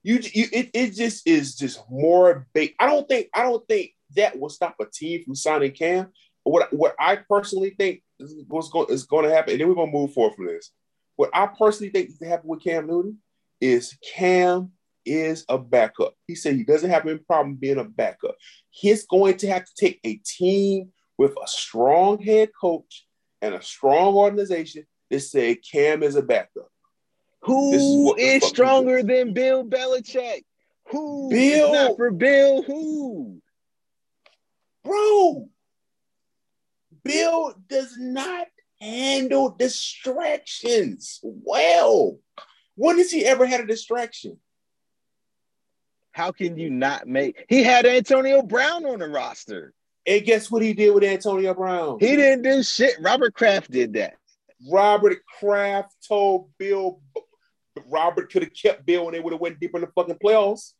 [0.02, 2.74] You, you it, it just is just more big.
[2.80, 6.08] I don't think I don't think that will stop a team from signing Cam.
[6.42, 8.34] What what I personally think is
[8.68, 10.72] going is going to happen, and then we're gonna move forward from this.
[11.16, 13.18] What I personally think is to happen with Cam Newton
[13.60, 14.72] is Cam
[15.04, 16.14] is a backup.
[16.26, 18.36] He said he doesn't have any problem being a backup.
[18.70, 23.06] He's going to have to take a team with a strong head coach
[23.40, 26.70] and a strong organization that say Cam is a backup.
[27.42, 30.44] Who is, is Who what the is fuck we stronger than Bill Belichick?
[30.90, 31.30] Who?
[31.30, 31.72] Bill.
[31.72, 32.62] not for Bill.
[32.62, 33.40] Who?
[34.84, 35.48] Bro,
[37.02, 38.46] Bill does not
[38.80, 42.18] handle distractions well.
[42.74, 44.38] When has he ever had a distraction?
[46.12, 47.44] How can you not make?
[47.48, 49.74] He had Antonio Brown on the roster.
[50.06, 51.98] And guess what he did with Antonio Brown?
[52.00, 52.96] He didn't do shit.
[53.00, 54.14] Robert Kraft did that.
[54.70, 57.00] Robert Kraft told Bill
[57.88, 60.72] Robert could have kept Bill and they would have went deeper in the fucking playoffs.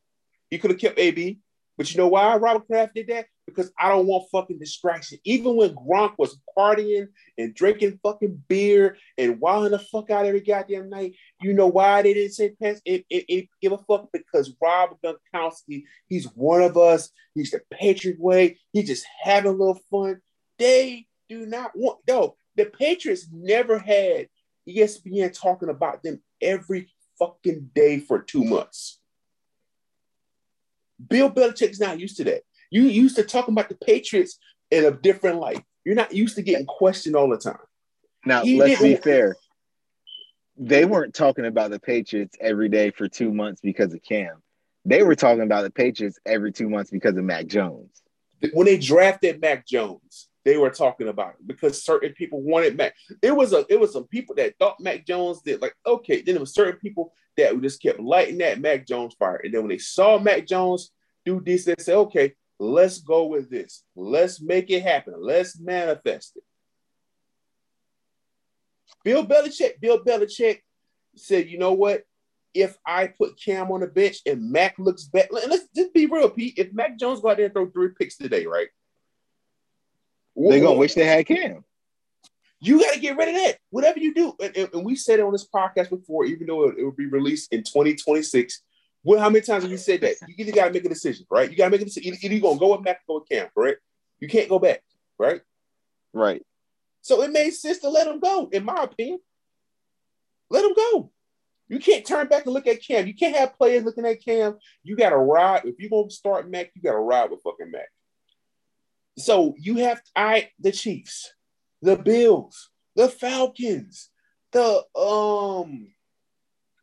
[0.51, 1.39] He could have kept AB.
[1.77, 3.27] But you know why Robert Kraft did that?
[3.47, 5.19] Because I don't want fucking distraction.
[5.25, 7.07] Even when Gronk was partying
[7.39, 12.03] and drinking fucking beer and wilding the fuck out every goddamn night, you know why
[12.03, 13.07] they didn't say pass it,
[13.63, 14.09] give a fuck?
[14.13, 17.11] Because Rob Gronkowski, he's one of us.
[17.35, 18.59] He's the Patriot way.
[18.73, 20.21] He's just having a little fun.
[20.59, 22.37] They do not want no.
[22.57, 24.29] The Patriots never had
[24.69, 26.89] ESPN talking about them every
[27.19, 28.99] fucking day for two months.
[31.09, 32.43] Bill Belichick's not used to that.
[32.71, 34.39] You used to talking about the Patriots
[34.71, 35.63] in a different light.
[35.85, 37.59] You're not used to getting questioned all the time.
[38.25, 39.37] Now, He let's be fair.
[40.59, 44.43] They weren't talking about the Patriots every day for two months because of Cam.
[44.85, 48.03] They were talking about the Patriots every two months because of Mac Jones.
[48.53, 52.95] When they drafted Mac Jones, they were talking about it because certain people wanted Mac.
[53.21, 56.23] It was a it was some people that thought Mac Jones did like okay.
[56.23, 59.63] Then there was certain people that just kept lighting that Mac Jones fire, and then
[59.63, 60.91] when they saw Mac Jones
[61.25, 63.85] do this, they said, okay, let's go with this.
[63.95, 65.15] Let's make it happen.
[65.19, 66.43] Let's manifest it.
[69.05, 70.61] Bill Belichick, Bill Belichick
[71.15, 72.05] said, you know what?
[72.55, 76.31] If I put Cam on the bench and Mac looks better, let's just be real,
[76.31, 76.55] Pete.
[76.57, 78.69] If Mac Jones go out there and throw three picks today, right?
[80.35, 81.65] They're gonna wish they had Cam.
[82.59, 83.59] You got to get rid of that.
[83.71, 86.77] Whatever you do, and, and, we said it on this podcast before, even though it,
[86.79, 88.63] it will be released in 2026.
[89.07, 90.17] Well, how many times have you said that?
[90.27, 91.49] You either got to make a decision, right?
[91.49, 92.09] You got to make a decision.
[92.09, 93.81] Either, either you're gonna go with Mac or go with Cam, correct?
[94.19, 94.83] You can't go back,
[95.17, 95.43] right?
[96.13, 96.43] Right.
[97.03, 99.21] So it made sense to let him go, in my opinion.
[100.51, 101.13] Let him go.
[101.69, 103.07] You can't turn back and look at Cam.
[103.07, 104.57] You can't have players looking at Cam.
[104.83, 105.67] You got to ride.
[105.67, 107.89] If you're going to start Mac, you got to ride with fucking Mac.
[109.19, 111.33] So you have I the Chiefs,
[111.81, 114.11] the Bills, the Falcons,
[114.51, 115.89] the um,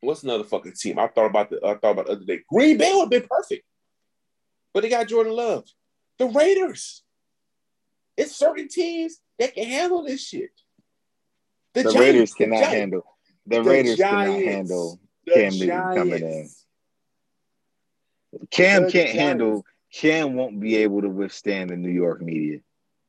[0.04, 1.00] what's another fucking team?
[1.00, 2.42] I thought about the I thought about the other day.
[2.52, 3.64] Green Bay would have been perfect,
[4.74, 5.66] but they got Jordan Love.
[6.20, 7.04] The Raiders.
[8.16, 10.52] It's certain teams that can handle this shit.
[11.74, 13.04] The, the Giants, Raiders cannot the handle.
[13.48, 15.00] The, the Raiders Giants, cannot handle
[15.34, 16.50] Cam Newton coming in.
[18.52, 22.60] Cam can't handle Cam won't be able to withstand the New York media.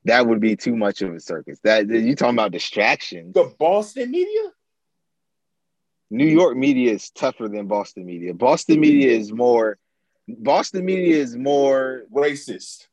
[0.04, 1.58] That would be too much of a circus.
[1.64, 3.32] That you talking about distractions.
[3.34, 4.50] The Boston media?
[6.14, 8.32] New York media is tougher than Boston media.
[8.32, 9.78] Boston media is more
[10.28, 12.86] Boston media is more racist.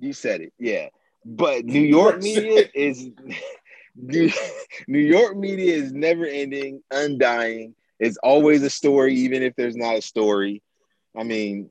[0.00, 0.88] You said it, yeah.
[1.24, 3.08] But New York media is
[3.96, 4.30] New,
[4.88, 7.76] New York media is never ending, undying.
[8.00, 10.62] It's always a story, even if there's not a story.
[11.16, 11.70] I mean,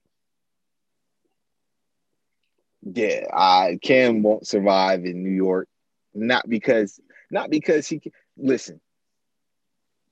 [2.84, 5.68] yeah, I Cam won't survive in New York,
[6.14, 8.80] not because not because he can listen.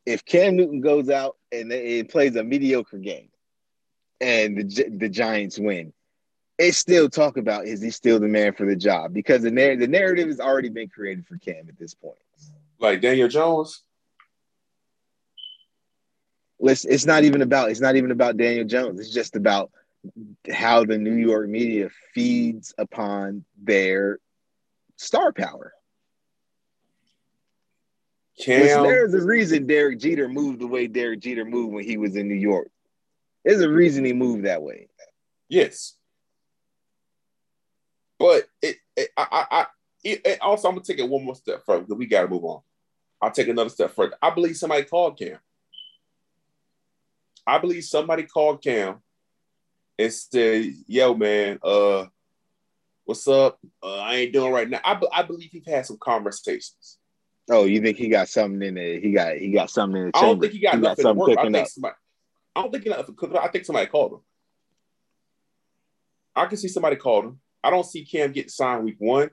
[0.06, 3.30] If Cam Newton goes out and it plays a mediocre game,
[4.20, 5.94] and the the Giants win,
[6.58, 9.78] it's still talk about is he still the man for the job because the narr-
[9.78, 12.18] the narrative has already been created for Cam at this point.
[12.80, 13.82] Like Daniel Jones.
[16.60, 19.00] Listen, it's not even about it's not even about Daniel Jones.
[19.00, 19.72] It's just about
[20.52, 24.20] how the New York media feeds upon their
[24.98, 25.74] star power.
[28.40, 28.84] Cam.
[28.84, 32.28] There's a reason Derek Jeter moved the way Derek Jeter moved when he was in
[32.28, 32.70] New York.
[33.46, 34.88] There's a reason he moved that way.
[35.50, 35.96] Yes.
[38.18, 39.66] But it, it I, I,
[40.04, 42.62] it, also, I'm gonna take it one more step further because we gotta move on.
[43.22, 44.16] I'll take another step further.
[44.22, 45.40] I believe somebody called Cam.
[47.46, 49.02] I believe somebody called Cam
[50.00, 52.06] and said, "Yo, man, uh,
[53.06, 53.60] what's up?
[53.82, 56.98] Uh, I ain't doing right now." I, I believe he's had some conversations.
[57.50, 59.00] Oh, you think he got something in there?
[59.00, 60.26] He got he got something in the chamber.
[60.26, 61.38] I don't think he got he nothing got to work.
[61.38, 61.96] I think somebody.
[62.56, 63.38] I don't think he got cooking.
[63.38, 63.44] up.
[63.44, 64.20] I think somebody called him.
[66.36, 67.40] I can see somebody called him.
[67.64, 69.30] I don't see Cam getting signed week one.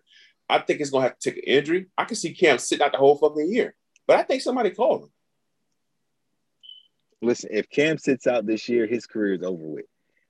[0.48, 1.86] I think it's gonna have to take an injury.
[1.96, 3.74] I can see Cam sitting out the whole fucking year.
[4.06, 5.11] But I think somebody called him.
[7.22, 9.84] Listen, if Cam sits out this year, his career is over with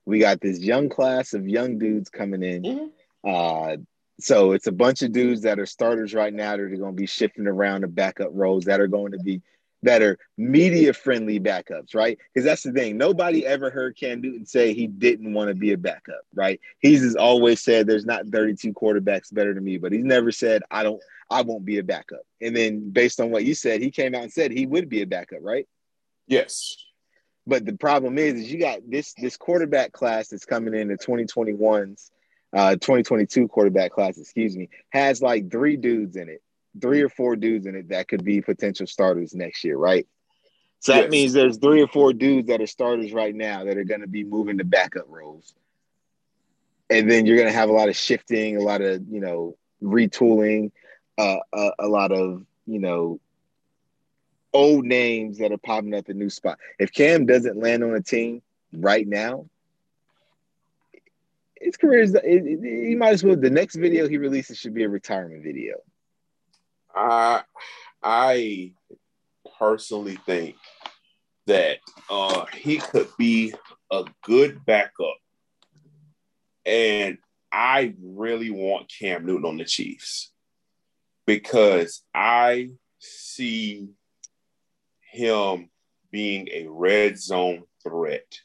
[0.05, 2.63] we got this young class of young dudes coming in.
[2.63, 2.85] Mm-hmm.
[3.29, 3.77] Uh,
[4.23, 7.01] so it's a bunch of dudes that are starters right now that are going to
[7.01, 9.41] be shifting around the backup roles that are going to be
[9.83, 12.19] that are media friendly backups, right?
[12.33, 12.97] Because that's the thing.
[12.97, 16.59] Nobody ever heard Cam Newton say he didn't want to be a backup, right?
[16.79, 20.83] He's always said there's not 32 quarterbacks better than me, but he's never said I
[20.83, 22.21] don't I won't be a backup.
[22.41, 25.01] And then based on what you said, he came out and said he would be
[25.01, 25.67] a backup, right?
[26.27, 26.75] Yes.
[27.47, 30.97] But the problem is, is you got this this quarterback class that's coming in the
[30.97, 32.11] 2021's,
[32.53, 36.41] uh, 2022 quarterback class, excuse me, has like three dudes in it,
[36.81, 40.07] three or four dudes in it that could be potential starters next year, right?
[40.79, 41.03] So yes.
[41.03, 44.01] that means there's three or four dudes that are starters right now that are going
[44.01, 45.53] to be moving to backup roles.
[46.89, 49.55] And then you're going to have a lot of shifting, a lot of, you know,
[49.81, 50.71] retooling,
[51.17, 53.19] uh, a, a lot of, you know,
[54.53, 56.57] old names that are popping up in new spot.
[56.79, 58.41] If Cam doesn't land on a team
[58.73, 59.45] right now,
[61.61, 64.89] his career is he might as well the next video he releases should be a
[64.89, 65.75] retirement video.
[66.93, 67.43] I
[68.03, 68.73] I
[69.59, 70.55] personally think
[71.47, 71.77] that
[72.09, 73.53] uh, he could be
[73.91, 75.17] a good backup,
[76.65, 77.17] and
[77.51, 80.31] I really want Cam Newton on the Chiefs
[81.25, 83.89] because I see
[85.01, 85.69] him
[86.11, 88.39] being a red zone threat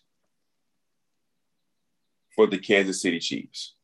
[2.37, 3.75] for the Kansas City Chiefs.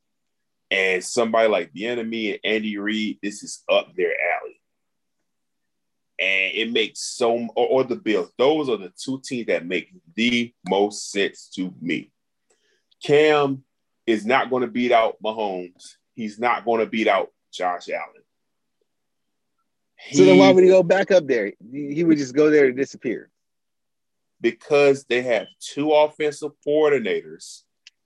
[0.71, 4.61] And somebody like Bieniemy and Andy Reid, this is up their alley.
[6.19, 8.31] And it makes so or, or the Bills.
[8.39, 12.11] Those are the two teams that make the most sense to me.
[13.05, 13.65] Cam
[14.07, 15.97] is not going to beat out Mahomes.
[16.15, 18.23] He's not going to beat out Josh Allen.
[19.97, 21.53] He, so then why would he go back up there?
[21.71, 23.31] He would just go there to disappear.
[24.41, 27.63] Because they have two offensive coordinators,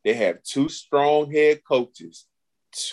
[0.06, 2.26] they have two strong head coaches.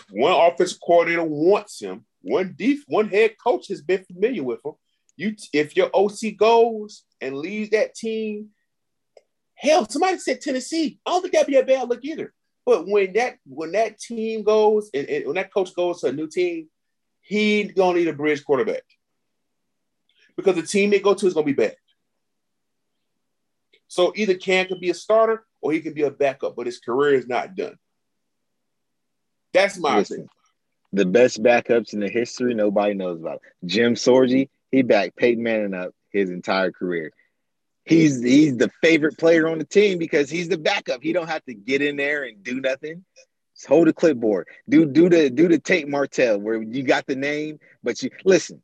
[0.09, 2.05] One offensive coordinator wants him.
[2.23, 4.71] One def- one head coach has been familiar with him.
[5.15, 8.49] You, if your OC goes and leaves that team,
[9.53, 10.97] hell, somebody said Tennessee.
[11.05, 12.33] I don't think that'd be a bad look either.
[12.65, 16.11] But when that when that team goes and, and when that coach goes to a
[16.11, 16.67] new team,
[17.21, 18.85] he's gonna need a bridge quarterback
[20.35, 21.75] because the team they go to is gonna be bad.
[23.87, 26.79] So either Cam could be a starter or he can be a backup, but his
[26.79, 27.77] career is not done.
[29.53, 30.29] That's my Listen, opinion.
[30.91, 33.41] The best backups in the history, nobody knows about.
[33.65, 37.11] Jim Sorgi, he backed Peyton Manning up his entire career.
[37.85, 41.01] He's he's the favorite player on the team because he's the backup.
[41.01, 43.03] He don't have to get in there and do nothing.
[43.55, 44.47] Just hold a clipboard.
[44.67, 48.61] Do do the do the Tate Martell where you got the name, but you listen.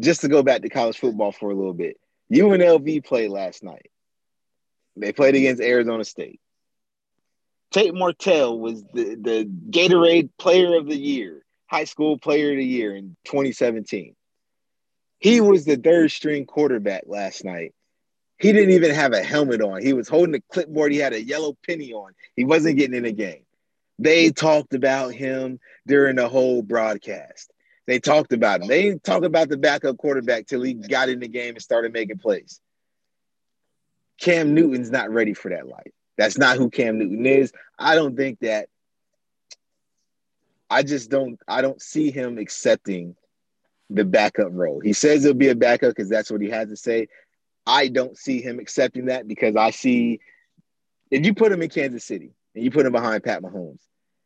[0.00, 1.96] Just to go back to college football for a little bit.
[2.32, 3.90] UNLV played last night.
[4.96, 6.40] They played against Arizona State.
[7.72, 12.64] Tate Martell was the, the Gatorade Player of the Year, High School Player of the
[12.64, 14.14] Year in 2017.
[15.18, 17.74] He was the third string quarterback last night.
[18.38, 19.82] He didn't even have a helmet on.
[19.82, 20.92] He was holding a clipboard.
[20.92, 22.12] He had a yellow penny on.
[22.36, 23.44] He wasn't getting in the game.
[23.98, 27.52] They talked about him during the whole broadcast.
[27.86, 28.68] They talked about him.
[28.68, 31.92] They didn't talk about the backup quarterback till he got in the game and started
[31.92, 32.60] making plays.
[34.20, 35.92] Cam Newton's not ready for that life.
[36.16, 37.52] That's not who Cam Newton is.
[37.78, 38.68] I don't think that
[40.70, 43.16] I just don't I don't see him accepting
[43.90, 44.80] the backup role.
[44.80, 47.08] He says he'll be a backup because that's what he has to say.
[47.66, 50.20] I don't see him accepting that because I see
[51.10, 53.80] if you put him in Kansas City and you put him behind Pat Mahomes,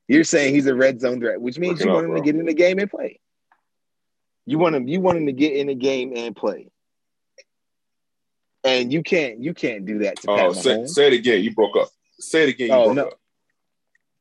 [0.07, 2.20] you're saying he's a red zone threat, which means you want him bro.
[2.20, 3.20] to get in the game and play.
[4.47, 6.70] You want him, you want him to get in the game and play.
[8.64, 10.88] And you can't you can't do that to oh, Pat say, Mahomes.
[10.88, 11.42] Say it again.
[11.42, 11.88] You broke up.
[12.18, 12.70] Say it again.
[12.72, 13.09] oh, no.
[13.09, 13.20] Up.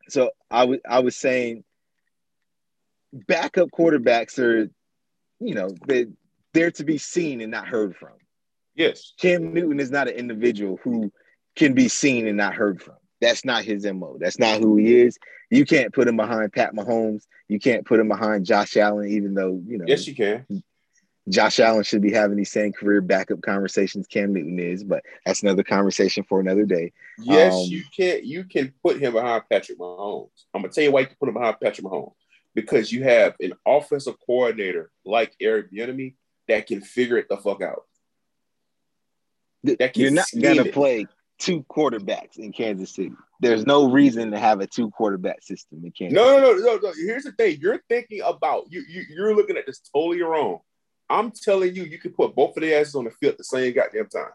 [0.09, 1.63] So I was I was saying
[3.11, 4.69] backup quarterbacks are,
[5.39, 6.07] you know, they
[6.53, 8.13] they're to be seen and not heard from.
[8.75, 9.13] Yes.
[9.19, 11.11] Cam Newton is not an individual who
[11.55, 12.95] can be seen and not heard from.
[13.19, 14.17] That's not his MO.
[14.19, 15.17] That's not who he is.
[15.49, 17.23] You can't put him behind Pat Mahomes.
[17.47, 19.85] You can't put him behind Josh Allen, even though, you know.
[19.88, 20.45] Yes, you can.
[21.30, 25.43] Josh Allen should be having these same career backup conversations Cam Newton is, but that's
[25.43, 26.93] another conversation for another day.
[27.19, 30.30] Yes, um, you can you can put him behind Patrick Mahomes.
[30.53, 32.13] I'm gonna tell you why you can put him behind Patrick Mahomes.
[32.55, 36.15] Because you have an offensive coordinator like Eric Bieniemy
[36.47, 37.84] that can figure it the fuck out.
[39.63, 40.73] You're not gonna it.
[40.73, 41.05] play
[41.38, 43.11] two quarterbacks in Kansas City.
[43.41, 46.15] There's no reason to have a two quarterback system in Kansas.
[46.15, 46.93] No, no, no, no, no.
[46.95, 49.03] Here's the thing: you're thinking about you, you.
[49.09, 50.59] You're looking at this totally wrong.
[51.09, 53.43] I'm telling you, you can put both of their asses on the field at the
[53.43, 54.31] same goddamn time.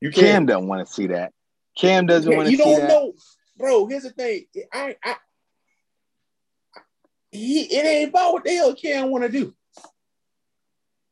[0.00, 0.24] You can.
[0.24, 1.32] Cam don't want to see that.
[1.76, 2.68] Cam doesn't want to see that.
[2.70, 3.12] You don't know,
[3.56, 3.86] bro.
[3.86, 4.44] Here's the thing.
[4.72, 5.16] I, I,
[7.30, 9.54] he, it ain't about what the hell Cam want to do.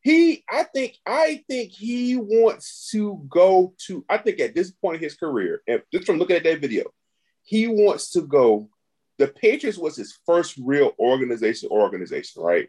[0.03, 4.05] He, I think, I think he wants to go to.
[4.09, 6.85] I think at this point in his career, and just from looking at that video,
[7.43, 8.69] he wants to go.
[9.19, 11.71] The Patriots was his first real organization.
[11.71, 12.69] Organization, right?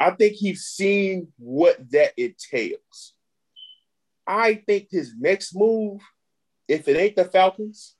[0.00, 3.14] I think he's seen what that entails.
[4.26, 6.00] I think his next move,
[6.66, 7.94] if it ain't the Falcons,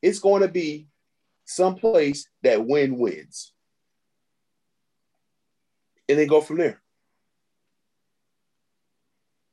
[0.00, 0.88] it's going to be
[1.44, 3.52] someplace that win wins,
[6.08, 6.80] and then go from there.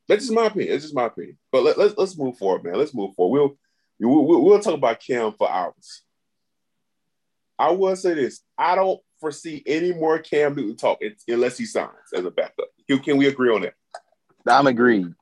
[0.08, 0.72] That's just my opinion.
[0.72, 1.38] That's just my opinion.
[1.52, 2.76] But let, us let's, let's move forward, man.
[2.76, 3.52] Let's move forward.
[4.00, 6.04] We'll, we'll we'll talk about Cam for hours.
[7.62, 11.92] I will say this: I don't foresee any more Cam Newton talk unless he signs
[12.14, 12.68] as a backup.
[13.04, 13.76] Can we agree on that?
[14.48, 15.14] I'm agreed.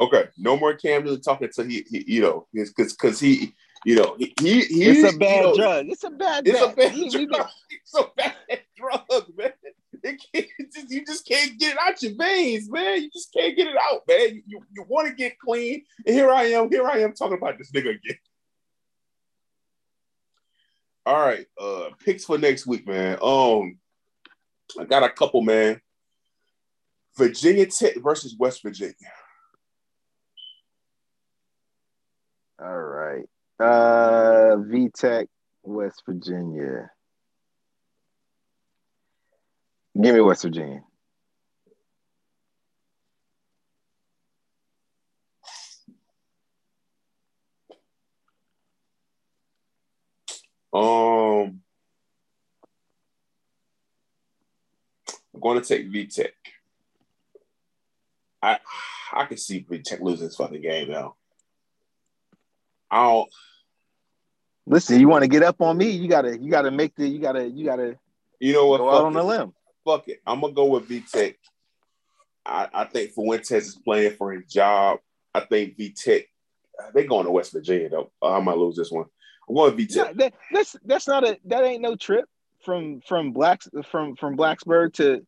[0.00, 3.54] Okay, no more Cam Newton talking until he, he you know, because because he,
[3.84, 5.86] you know, he, he it's a bad you know, drug.
[5.88, 6.48] It's a bad.
[6.48, 6.72] It's bad.
[6.72, 7.48] a bad drug.
[7.70, 9.52] It's a bad drug, man.
[10.04, 13.02] Just, you just can't get it out your veins, man.
[13.02, 14.34] You just can't get it out, man.
[14.34, 16.68] You, you, you want to get clean, and here I am.
[16.68, 18.18] Here I am talking about this nigga again.
[21.06, 23.16] All right, uh, picks for next week, man.
[23.22, 23.78] Um,
[24.78, 25.80] I got a couple, man.
[27.16, 28.94] Virginia Tech versus West Virginia.
[32.60, 33.24] All right.
[33.58, 35.28] Uh V Tech,
[35.62, 36.90] West Virginia.
[40.00, 40.82] Give me West Virginia.
[50.76, 51.62] Um,
[55.34, 56.32] I'm going to take VTech.
[58.42, 58.58] I
[59.12, 61.14] I can see VTech losing this fucking game now.
[62.90, 63.30] I don't.
[64.66, 65.88] Listen, you want to get up on me?
[65.90, 67.96] You gotta, you gotta make the, you gotta, you gotta.
[68.40, 68.78] You know what?
[68.78, 69.54] Go out on the limb.
[69.84, 70.20] Fuck it.
[70.26, 71.36] I'm gonna go with VTech.
[72.44, 74.98] I, I think Fuentes is playing for his job.
[75.32, 76.26] I think VTech.
[76.92, 78.10] They going to West Virginia though.
[78.20, 79.06] I might lose this one.
[79.48, 80.16] Going VTech.
[80.16, 82.24] That, that's that's not a that ain't no trip
[82.64, 85.24] from from blacks from from Blacksburg to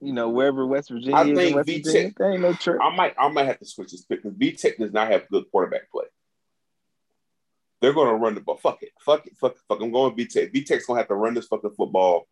[0.00, 2.12] you know wherever West Virginia I think West VTech Virginia.
[2.16, 2.78] That ain't no trip.
[2.82, 5.44] I might I might have to switch this pick because VTech does not have good
[5.50, 6.06] quarterback play.
[7.82, 8.56] They're gonna run the ball.
[8.56, 8.92] Fuck it.
[9.00, 9.36] Fuck it.
[9.36, 9.60] Fuck it.
[9.68, 9.82] Fuck.
[9.82, 10.54] I'm going VTech.
[10.54, 12.26] VTech's gonna have to run this fucking football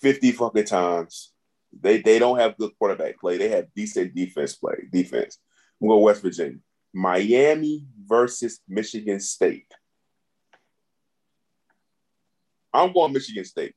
[0.00, 1.32] 50 fucking times.
[1.78, 3.36] They they don't have good quarterback play.
[3.36, 4.88] They have decent defense play.
[4.90, 5.38] Defense.
[5.80, 6.58] I'm going to West Virginia.
[6.92, 9.72] Miami versus Michigan State.
[12.72, 13.74] I'm going Michigan State.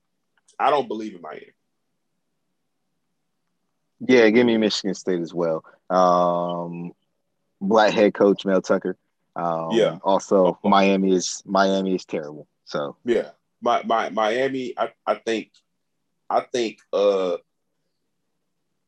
[0.60, 1.53] I don't believe in Miami.
[3.99, 5.64] Yeah, give me Michigan State as well.
[5.90, 6.91] Um,
[7.61, 8.98] black head coach Mel Tucker.
[9.35, 9.98] Um, Yeah.
[10.03, 12.48] Also, Miami is Miami is terrible.
[12.65, 13.30] So Yeah,
[13.61, 14.73] my, my Miami.
[14.77, 15.52] I, I think,
[16.30, 16.80] I think.
[16.91, 17.38] Uh,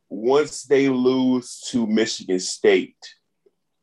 [0.09, 2.97] once they lose to Michigan State,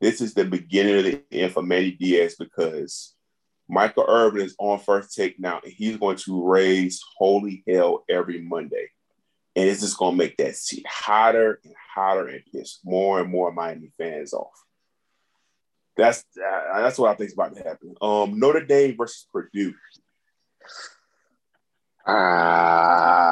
[0.03, 3.15] this is the beginning of the end for Manny Diaz because
[3.69, 8.43] Michael Irvin is on first take now, and he's going to raise holy hell every
[8.43, 8.89] Monday,
[9.55, 13.31] and it's just going to make that seat hotter and hotter and piss more and
[13.31, 14.51] more Miami fans off.
[15.97, 17.95] That's uh, that's what I think is about to happen.
[18.03, 19.73] Um, Notre Dame versus Purdue.
[22.09, 23.23] ah,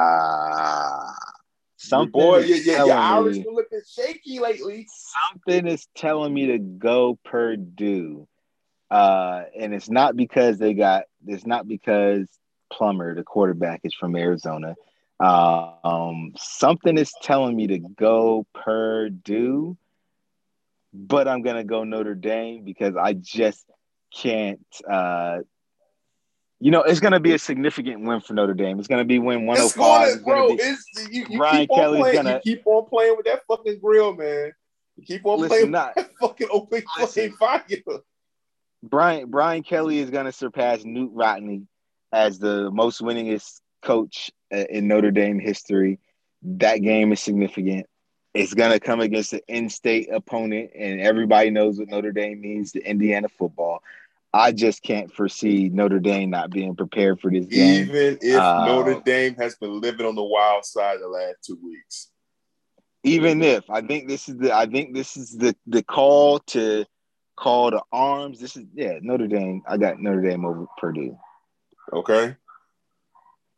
[1.90, 4.86] something boy, is yeah, yeah, telling your Irish me- looking shaky lately.
[4.86, 8.26] something is telling me to go Purdue.
[8.90, 12.28] Uh, and it's not because they got it's not because
[12.72, 14.76] Plummer, the quarterback, is from Arizona.
[15.20, 19.76] Uh, um, something is telling me to go Purdue,
[20.92, 23.64] but I'm gonna go Notre Dame because I just
[24.14, 24.64] can't.
[24.88, 25.38] Uh,
[26.60, 28.78] you know, it's gonna be a significant win for Notre Dame.
[28.78, 29.76] It's gonna be win It's 105.
[29.76, 30.48] going, It's gonna bro.
[30.48, 33.78] be- It's you, you Brian keep on Kelly's You keep on playing with that fucking
[33.80, 34.52] grill, man.
[34.96, 37.64] You keep on Listen, playing not with that fucking open fucking fire.
[38.82, 41.66] Brian Brian Kelly is going to surpass Knute Rockne
[42.12, 45.98] as the most winningest coach in Notre Dame history.
[46.42, 47.86] That game is significant.
[48.32, 52.72] It's going to come against an in-state opponent, and everybody knows what Notre Dame means
[52.72, 53.82] to Indiana football.
[54.32, 57.88] I just can't foresee Notre Dame not being prepared for this game.
[57.88, 61.58] Even if Uh, Notre Dame has been living on the wild side the last two
[61.62, 62.10] weeks.
[63.02, 66.84] Even if I think this is the I think this is the the call to
[67.36, 68.38] call to arms.
[68.38, 69.62] This is yeah Notre Dame.
[69.66, 71.16] I got Notre Dame over Purdue.
[71.92, 72.36] Okay.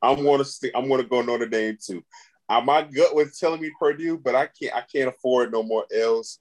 [0.01, 0.73] I'm gonna stick.
[0.75, 2.03] I'm gonna go Notre Dame too.
[2.49, 4.75] Uh, my gut was telling me Purdue, but I can't.
[4.75, 6.39] I can't afford no more L's.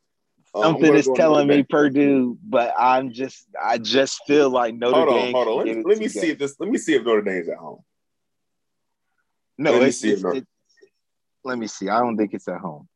[0.54, 4.98] Uh, I'm Something is telling me Purdue, but I'm just I just feel like Notre
[5.00, 5.58] Hold on, hold on.
[5.68, 6.60] Let, me- let me see if this.
[6.60, 7.84] Let me see if Notre Dame's at home.
[9.58, 10.48] No, let me see if Notre- it-
[11.46, 11.88] let me see.
[11.88, 12.88] I don't think it's at home.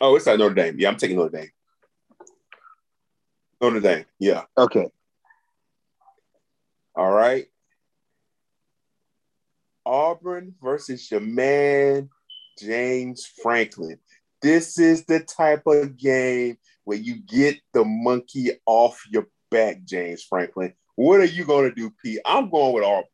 [0.00, 0.78] Oh, it's at Notre Dame.
[0.78, 1.50] Yeah, I'm taking Notre Dame.
[3.60, 4.04] Notre Dame.
[4.20, 4.44] Yeah.
[4.56, 4.86] Okay,
[6.94, 7.48] All right.
[9.88, 12.10] Auburn versus your man,
[12.60, 13.98] James Franklin.
[14.42, 20.22] This is the type of game where you get the monkey off your back, James
[20.22, 20.74] Franklin.
[20.96, 22.20] What are you going to do, Pete?
[22.26, 23.04] I'm going with Auburn.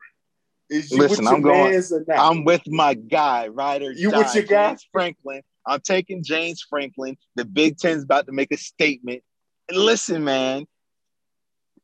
[0.69, 2.19] Is you Listen, I'm going- mans or not?
[2.19, 3.93] I'm with my guy, Ryder.
[3.93, 4.71] You with your guy?
[4.71, 5.43] James Franklin.
[5.67, 7.17] I'm taking James Franklin.
[7.37, 9.23] The Big Ten's about to make a statement.
[9.71, 10.67] Listen, man,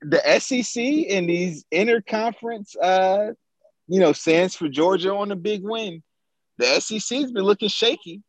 [0.02, 3.32] the SEC and these interconference, uh,
[3.90, 6.00] you know, stands for Georgia on a big win.
[6.58, 8.22] The SEC's been looking shaky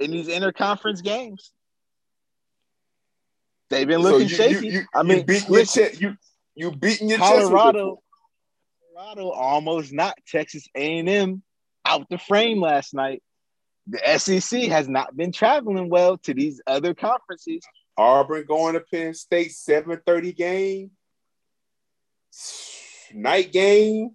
[0.00, 1.52] in these interconference games.
[3.70, 4.66] They've been So looking you, shaky.
[4.66, 6.02] You, you, I mean, you beating listen, your chest.
[6.02, 6.16] You
[6.56, 7.18] you beating your.
[7.18, 8.00] Colorado,
[8.96, 11.40] Colorado almost knocked Texas A&M
[11.84, 13.22] out the frame last night.
[13.86, 17.62] The SEC has not been traveling well to these other conferences.
[17.96, 20.90] Auburn going to Penn State, 7:30 game.
[23.14, 24.10] Night game.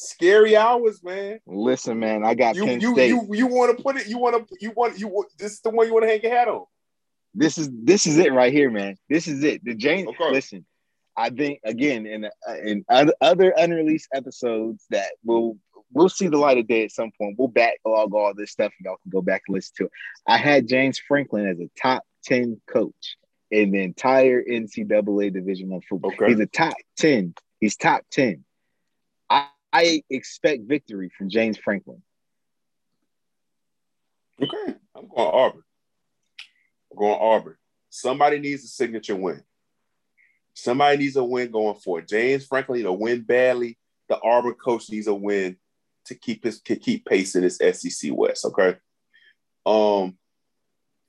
[0.00, 1.40] Scary hours, man.
[1.44, 3.08] Listen, man, I got You Penn you State.
[3.08, 4.06] you you want to put it?
[4.06, 6.30] You want to you want you this is the one you want to hang your
[6.30, 6.66] hat on.
[7.34, 8.96] this is this is it right here, man.
[9.08, 9.64] This is it.
[9.64, 10.06] The James.
[10.06, 10.30] Okay.
[10.30, 10.64] Listen,
[11.16, 12.28] I think again in
[12.64, 15.58] in other, other unreleased episodes that will
[15.92, 17.34] we'll see the light of day at some point.
[17.36, 19.92] We'll backlog all this stuff, and y'all can go back and listen to it.
[20.28, 23.16] I had James Franklin as a top ten coach
[23.50, 26.12] in the entire NCAA Division One football.
[26.12, 26.28] Okay.
[26.28, 27.34] He's a top ten.
[27.58, 28.44] He's top ten.
[29.72, 32.02] I, expect victory from James Franklin.
[34.42, 35.62] Okay, I'm going Auburn.
[36.90, 37.56] I'm going Auburn.
[37.90, 39.42] Somebody needs a signature win.
[40.54, 42.00] Somebody needs a win going for.
[42.00, 43.78] James Franklin a win badly.
[44.08, 45.56] The Auburn coach needs a win
[46.06, 48.44] to keep his to keep pace in this SEC West.
[48.44, 48.76] Okay.
[49.66, 50.16] Um,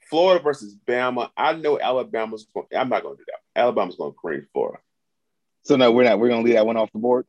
[0.09, 1.29] Florida versus Bama.
[1.37, 2.47] I know Alabama's.
[2.53, 3.59] Going, I'm not going to do that.
[3.59, 4.79] Alabama's going to cream Florida.
[5.63, 6.19] So no, we're not.
[6.19, 7.25] We're gonna leave that one off the board.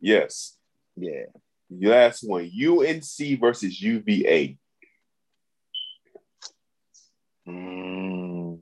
[0.00, 0.53] Yes.
[0.96, 1.24] Yeah.
[1.70, 2.50] Last one.
[2.54, 4.56] UNC versus UVA.
[7.48, 8.60] Mm.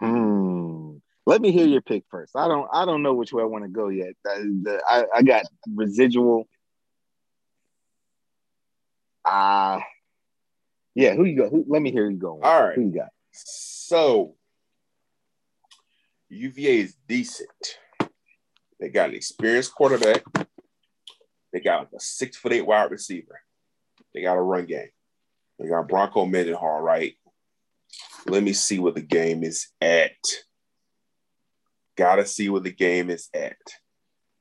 [0.00, 0.96] Hmm.
[1.26, 2.34] Let me hear your pick first.
[2.36, 2.68] I don't.
[2.72, 4.14] I don't know which way I want to go yet.
[4.24, 5.44] The- I, I got
[5.74, 6.48] residual.
[9.24, 9.82] Ah.
[10.94, 11.14] yeah.
[11.14, 11.50] Who you go?
[11.50, 12.40] Who, let me hear you go.
[12.42, 12.74] All right.
[12.74, 13.08] Who you got?
[13.32, 14.36] So
[16.30, 17.78] UVA is decent.
[18.80, 20.22] They got an experienced quarterback.
[21.52, 23.40] They got like a six foot eight wide receiver.
[24.14, 24.90] They got a run game.
[25.58, 27.14] They got Bronco Mendenhall, right?
[28.26, 30.12] Let me see what the game is at.
[31.96, 33.56] Gotta see what the game is at.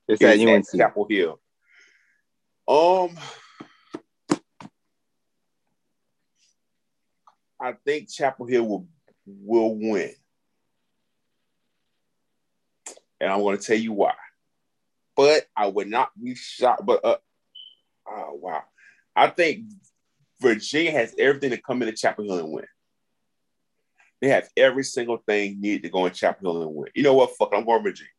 [0.08, 0.66] It's at UNC.
[0.76, 1.40] Chapel Hill.
[2.68, 3.18] Um,
[7.60, 8.88] I think Chapel Hill will
[9.26, 10.14] will win,
[13.20, 14.14] and I'm going to tell you why.
[15.16, 16.86] But I would not be shocked.
[16.86, 17.18] But uh,
[18.08, 18.64] oh wow,
[19.16, 19.66] I think
[20.42, 22.66] Virginia has everything to come into Chapel Hill and win.
[24.22, 26.92] They have every single thing needed to go in Chapel Hill and win.
[26.96, 27.36] You know what?
[27.38, 28.12] Fuck, I'm going Virginia.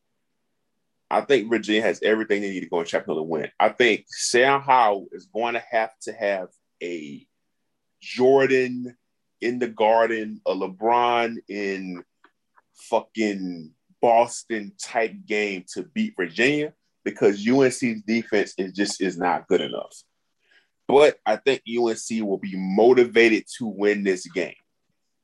[1.10, 3.50] I think Virginia has everything they need to go in Chapel Hill and win.
[3.58, 6.48] I think Sam Howell is going to have to have
[6.82, 7.26] a
[8.00, 8.96] Jordan
[9.40, 12.04] in the garden, a LeBron in
[12.74, 16.72] fucking Boston type game to beat Virginia
[17.04, 19.94] because UNC's defense is just is not good enough.
[20.86, 24.54] But I think UNC will be motivated to win this game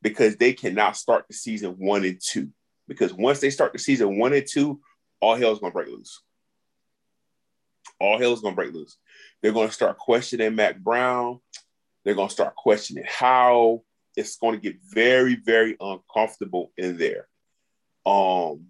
[0.03, 2.51] because they cannot start the season one and two.
[2.87, 4.81] Because once they start the season one and two,
[5.21, 6.23] all hell's gonna break loose.
[7.99, 8.99] All hell's gonna break loose.
[9.41, 11.41] They're gonna start questioning Mack Brown.
[12.05, 13.85] They're gonna start questioning how
[14.17, 17.29] it's going to get very, very uncomfortable in there.
[18.07, 18.67] Um,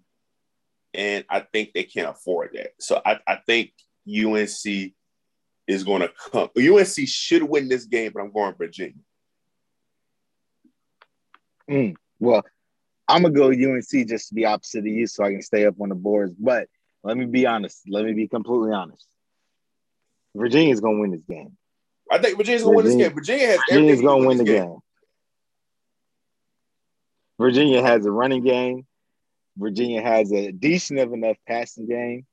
[0.93, 2.71] and I think they can't afford that.
[2.79, 3.73] So I, I think
[4.07, 4.93] UNC
[5.67, 6.49] is going to come.
[6.57, 8.93] UNC should win this game, but I'm going Virginia.
[11.69, 11.95] Mm.
[12.19, 12.43] Well,
[13.07, 15.75] I'm gonna go UNC just to be opposite of you, so I can stay up
[15.79, 16.33] on the boards.
[16.37, 16.67] But
[17.03, 17.81] let me be honest.
[17.87, 19.07] Let me be completely honest.
[20.35, 21.57] Virginia's gonna win this game.
[22.11, 23.15] I think Virginia's going to win this game.
[23.15, 24.77] Virginia has Virginia's gonna win this the game.
[27.39, 28.85] Virginia has a running game.
[29.57, 32.25] Virginia has a decent of enough passing game.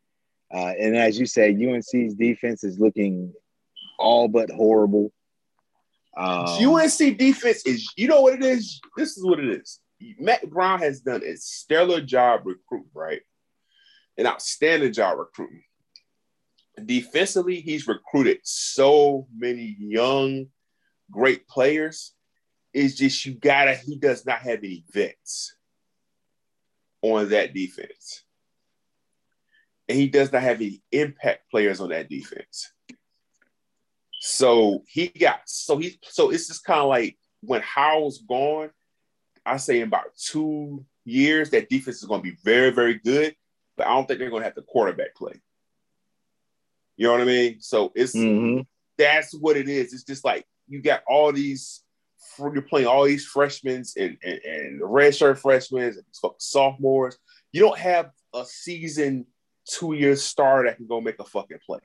[0.53, 3.32] Uh, and as you said, UNC's defense is looking
[3.99, 5.12] all but horrible.
[6.16, 8.81] Um, UNC defense is, you know what it is?
[8.97, 9.81] This is what it is.
[10.19, 13.23] Mack Brown has done a stellar job recruiting, right?
[14.19, 15.62] An outstanding job recruiting.
[16.85, 20.47] Defensively, he's recruited so many young,
[21.11, 22.12] great players.
[22.74, 25.55] It's just you gotta, he does not have any vets
[27.03, 28.24] on that defense.
[29.89, 32.73] And he does not have any impact players on that defense.
[34.20, 38.70] So he got so he so it's just kind of like when Howell's gone,
[39.45, 43.35] I say in about two years that defense is going to be very very good,
[43.77, 45.41] but I don't think they're going to have the quarterback play.
[46.97, 47.61] You know what I mean?
[47.61, 48.65] So it's mhm.
[48.97, 49.93] that's what it is.
[49.93, 51.83] It's just like you got all these
[52.39, 55.97] you're playing all these freshmen and and, and redshirt freshmen and
[56.39, 57.19] sophomores.
[57.53, 59.27] You don't have a season
[59.66, 61.81] two year star that can go make a fucking play.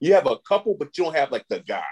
[0.00, 1.82] You have a couple, but you don't have like the guy.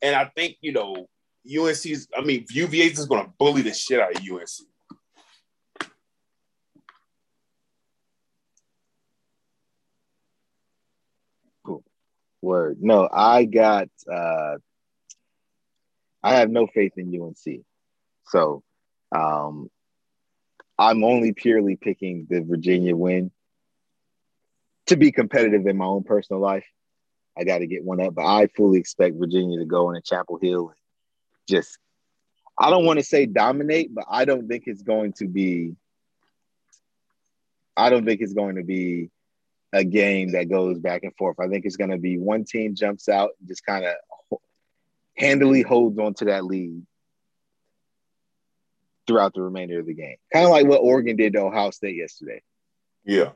[0.00, 1.08] And I think you know
[1.46, 2.08] UNC's.
[2.16, 4.68] I mean, UVA's is going to bully the shit out of UNC.
[12.40, 12.78] Word.
[12.80, 14.56] No, I got uh
[16.22, 17.64] I have no faith in UNC.
[18.26, 18.62] So
[19.14, 19.70] um
[20.78, 23.30] I'm only purely picking the Virginia win
[24.86, 26.66] to be competitive in my own personal life.
[27.36, 30.38] I got to get one up, but I fully expect Virginia to go into Chapel
[30.40, 30.78] Hill and
[31.48, 31.78] just.
[32.58, 35.74] I don't want to say dominate, but I don't think it's going to be.
[37.76, 39.10] I don't think it's going to be
[39.72, 41.40] a game that goes back and forth.
[41.40, 43.94] I think it's going to be one team jumps out and just kind of
[45.16, 46.86] handily holds on to that lead
[49.06, 50.16] throughout the remainder of the game.
[50.32, 52.42] Kind of like what Oregon did to Ohio State yesterday.
[53.04, 53.30] Yeah.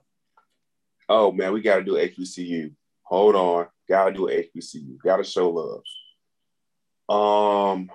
[1.09, 2.73] Oh man, we gotta do HBCU.
[3.03, 3.67] Hold on.
[3.89, 4.99] Gotta do HBCU.
[5.03, 5.51] Gotta show
[7.09, 7.77] love.
[7.77, 7.91] Um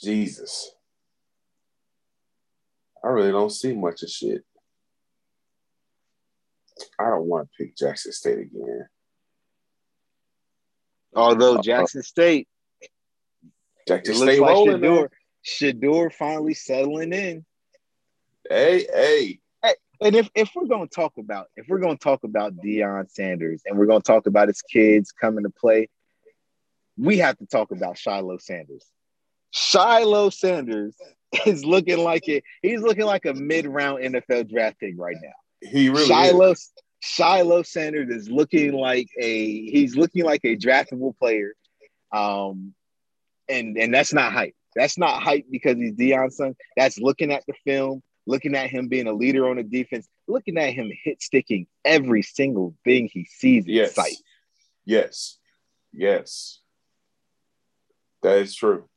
[0.00, 0.70] Jesus.
[3.02, 4.44] I really don't see much of shit.
[6.98, 8.86] I don't want to pick Jackson State again.
[11.14, 12.48] Although uh, Jackson State,
[13.86, 15.08] Jackson State like rolling, Shedeur,
[15.44, 17.44] Shedeur finally settling in.
[18.48, 19.40] Hey, hey.
[19.62, 23.62] Hey, and if, if we're gonna talk about if we're gonna talk about Deion Sanders
[23.66, 25.88] and we're gonna talk about his kids coming to play,
[26.96, 28.84] we have to talk about Shiloh Sanders.
[29.50, 30.94] Shiloh Sanders
[31.46, 32.44] is looking like it.
[32.62, 35.32] He's looking like a mid-round NFL draft pick right now.
[35.60, 36.72] He really Shiloh is.
[37.00, 41.54] Shiloh Sanders is looking like a he's looking like a draftable player.
[42.12, 42.74] Um,
[43.48, 44.54] and and that's not hype.
[44.74, 46.54] That's not hype because he's Deion's son.
[46.76, 50.58] That's looking at the film, looking at him being a leader on the defense, looking
[50.58, 53.94] at him hit sticking every single thing he sees in yes.
[53.94, 54.16] sight.
[54.84, 55.38] Yes.
[55.92, 56.60] Yes.
[58.22, 58.88] That is true.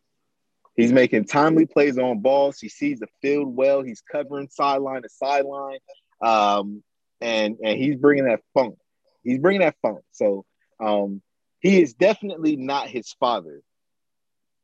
[0.76, 2.60] He's making timely plays on balls.
[2.60, 3.82] He sees the field well.
[3.82, 5.80] He's covering sideline to sideline.
[6.22, 6.84] Um,
[7.20, 8.78] and and he's bringing that funk.
[9.24, 10.00] He's bringing that funk.
[10.12, 10.46] So
[10.80, 11.22] um,
[11.60, 13.62] he is definitely not his father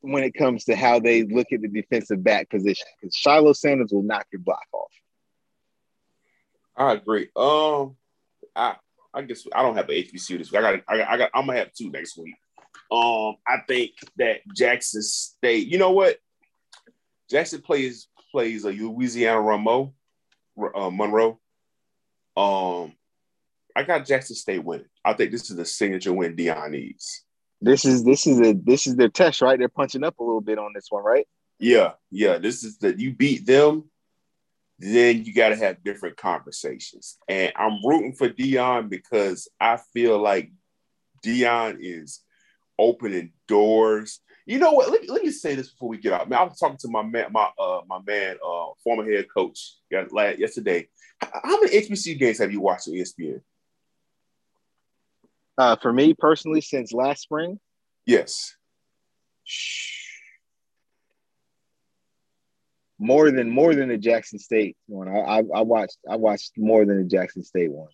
[0.02, 3.92] when it comes to how they look at the defensive back position because Shiloh Sanders
[3.92, 4.92] will knock your block off.
[6.76, 7.30] I agree.
[7.36, 7.96] Um,
[8.56, 8.76] I
[9.14, 10.62] I guess I don't have an HBCU this week.
[10.62, 12.36] I got I got, I got I'm gonna have two next week.
[12.92, 15.68] Um, I think that Jackson State.
[15.68, 16.18] You know what?
[17.30, 19.94] Jackson plays plays a Louisiana Ramo,
[20.76, 21.40] uh, Monroe.
[22.38, 22.94] Um,
[23.76, 24.88] I got Jackson State winning.
[25.04, 27.26] I think this is the signature win Deion needs.
[27.60, 29.58] This is this is a this is their test, right?
[29.58, 31.28] They're punching up a little bit on this one, right?
[31.60, 32.38] Yeah, yeah.
[32.38, 33.90] This is that you beat them,
[34.80, 37.18] then you got to have different conversations.
[37.28, 40.52] And I'm rooting for Deion because I feel like
[41.26, 42.22] Deion is
[42.78, 44.20] opening doors.
[44.48, 44.90] You know what?
[44.90, 46.30] Let me, let me say this before we get out.
[46.30, 49.74] Man, I was talking to my man, my uh, my man, uh, former head coach
[49.92, 50.88] yesterday.
[51.20, 53.42] How many HBCU games have you watched on ESPN?
[55.58, 57.60] Uh, for me personally, since last spring.
[58.06, 58.56] Yes.
[62.98, 65.10] More than more than the Jackson State one.
[65.10, 67.92] I, I, I watched I watched more than the Jackson State ones.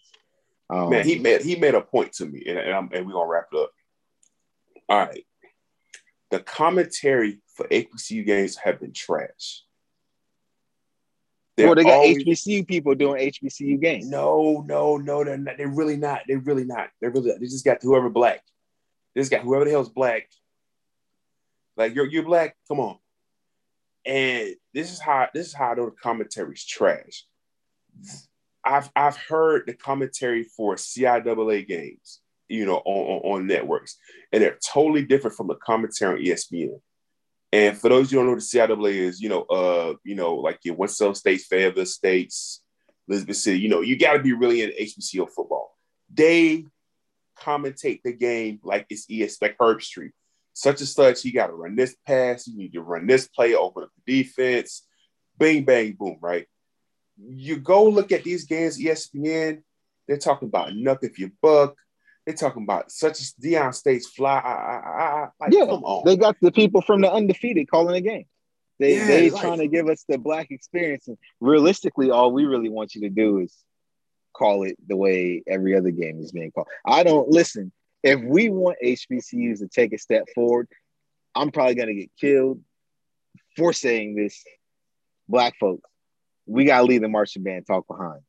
[0.69, 3.27] Um, Man, he made he made a point to me, and, and, and we're gonna
[3.27, 3.71] wrap it up.
[4.87, 5.25] All right.
[6.33, 9.61] The commentary for HBCU games have been trash.
[11.55, 14.09] They're well, they got always, HBCU people doing HBCU games.
[14.09, 15.57] No, no, no, they're not.
[15.59, 16.21] They're really not.
[16.27, 16.89] They're really not.
[16.99, 17.33] They're really.
[17.33, 18.41] They just got whoever black.
[19.13, 20.27] They just got whoever the hell's black.
[21.77, 22.57] Like you're you're black.
[22.67, 22.97] Come on.
[24.03, 27.27] And this is how this is how I know the commentary's trash.
[28.65, 32.21] I've I've heard the commentary for CIAA games,
[32.53, 33.97] you know, on, on, networks,
[34.31, 36.79] and they're totally different from the commentary on ESPN.
[37.51, 40.59] And for those you don't know, the CIAA is, you know, uh, you know, like
[40.63, 42.61] your Winston States, Fayetteville States,
[43.07, 43.59] Elizabeth City.
[43.59, 45.77] You know, you got to be really in HBCU football.
[46.11, 46.65] They
[47.39, 50.11] commentate the game like it's ES, like Herbstreit.
[50.53, 53.55] Such and such, you got to run this pass, you need to run this play,
[53.55, 54.85] open up the defense,
[55.37, 56.45] bing, bang, boom, right?
[57.17, 59.63] You go look at these games, ESPN,
[60.07, 61.75] they're talking about nothing if you buck,
[62.25, 64.39] they talking about such as Deion State's fly.
[64.39, 66.03] I, I, I, like, yeah, come on.
[66.05, 68.25] They got the people from the undefeated calling the game.
[68.79, 71.07] They yeah, they like, trying to give us the black experience.
[71.07, 73.55] And realistically, all we really want you to do is
[74.33, 76.67] call it the way every other game is being called.
[76.85, 77.71] I don't listen.
[78.03, 80.67] If we want HBCUs to take a step forward,
[81.35, 82.61] I'm probably gonna get killed
[83.57, 84.43] for saying this.
[85.29, 85.89] Black folks,
[86.45, 88.21] we gotta leave the marching band talk behind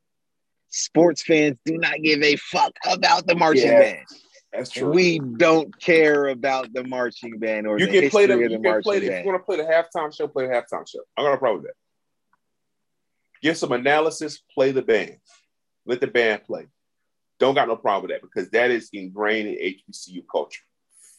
[0.75, 4.05] sports fans do not give a fuck about the marching yeah, band.
[4.51, 4.91] That's true.
[4.91, 8.49] We don't care about the marching band or you the can play the, of the
[8.51, 9.19] you marching play the, band.
[9.19, 10.99] If you want to play the halftime show, play the halftime show.
[11.17, 11.75] I am got a problem with that.
[13.41, 15.17] Give some analysis, play the band.
[15.85, 16.67] Let the band play.
[17.39, 20.63] Don't got no problem with that because that is ingrained in HBCU culture.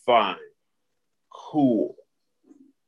[0.04, 0.36] Fine.
[1.30, 1.96] cool.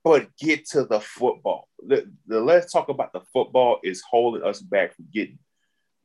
[0.05, 1.69] But get to the football.
[1.87, 5.39] The, the let's talk about the football is holding us back from getting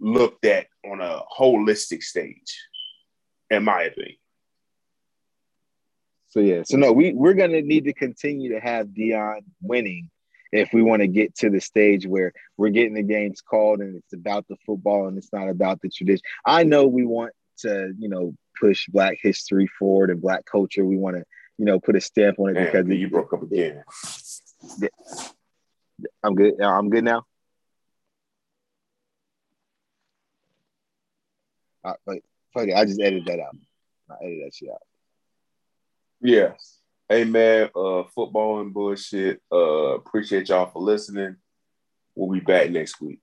[0.03, 2.59] looked at on a holistic stage,
[3.49, 4.17] in my opinion.
[6.27, 10.09] So yeah, so no, we we're gonna need to continue to have Deion winning
[10.51, 13.95] if we want to get to the stage where we're getting the games called and
[13.95, 16.21] it's about the football and it's not about the tradition.
[16.45, 20.85] I know we want to, you know, push Black history forward and Black culture.
[20.85, 21.23] We want to,
[21.57, 23.83] you know, put a stamp on it Damn, because you broke up again.
[26.23, 26.61] I'm good.
[26.61, 27.25] I'm good now.
[32.05, 32.23] Wait,
[32.53, 32.75] fuck it.
[32.75, 33.55] I just edited that out.
[34.09, 34.81] I edited that shit out.
[36.21, 36.53] Yeah.
[37.09, 39.41] Hey man, uh football and bullshit.
[39.51, 41.35] Uh appreciate y'all for listening.
[42.15, 43.19] We'll be back next week.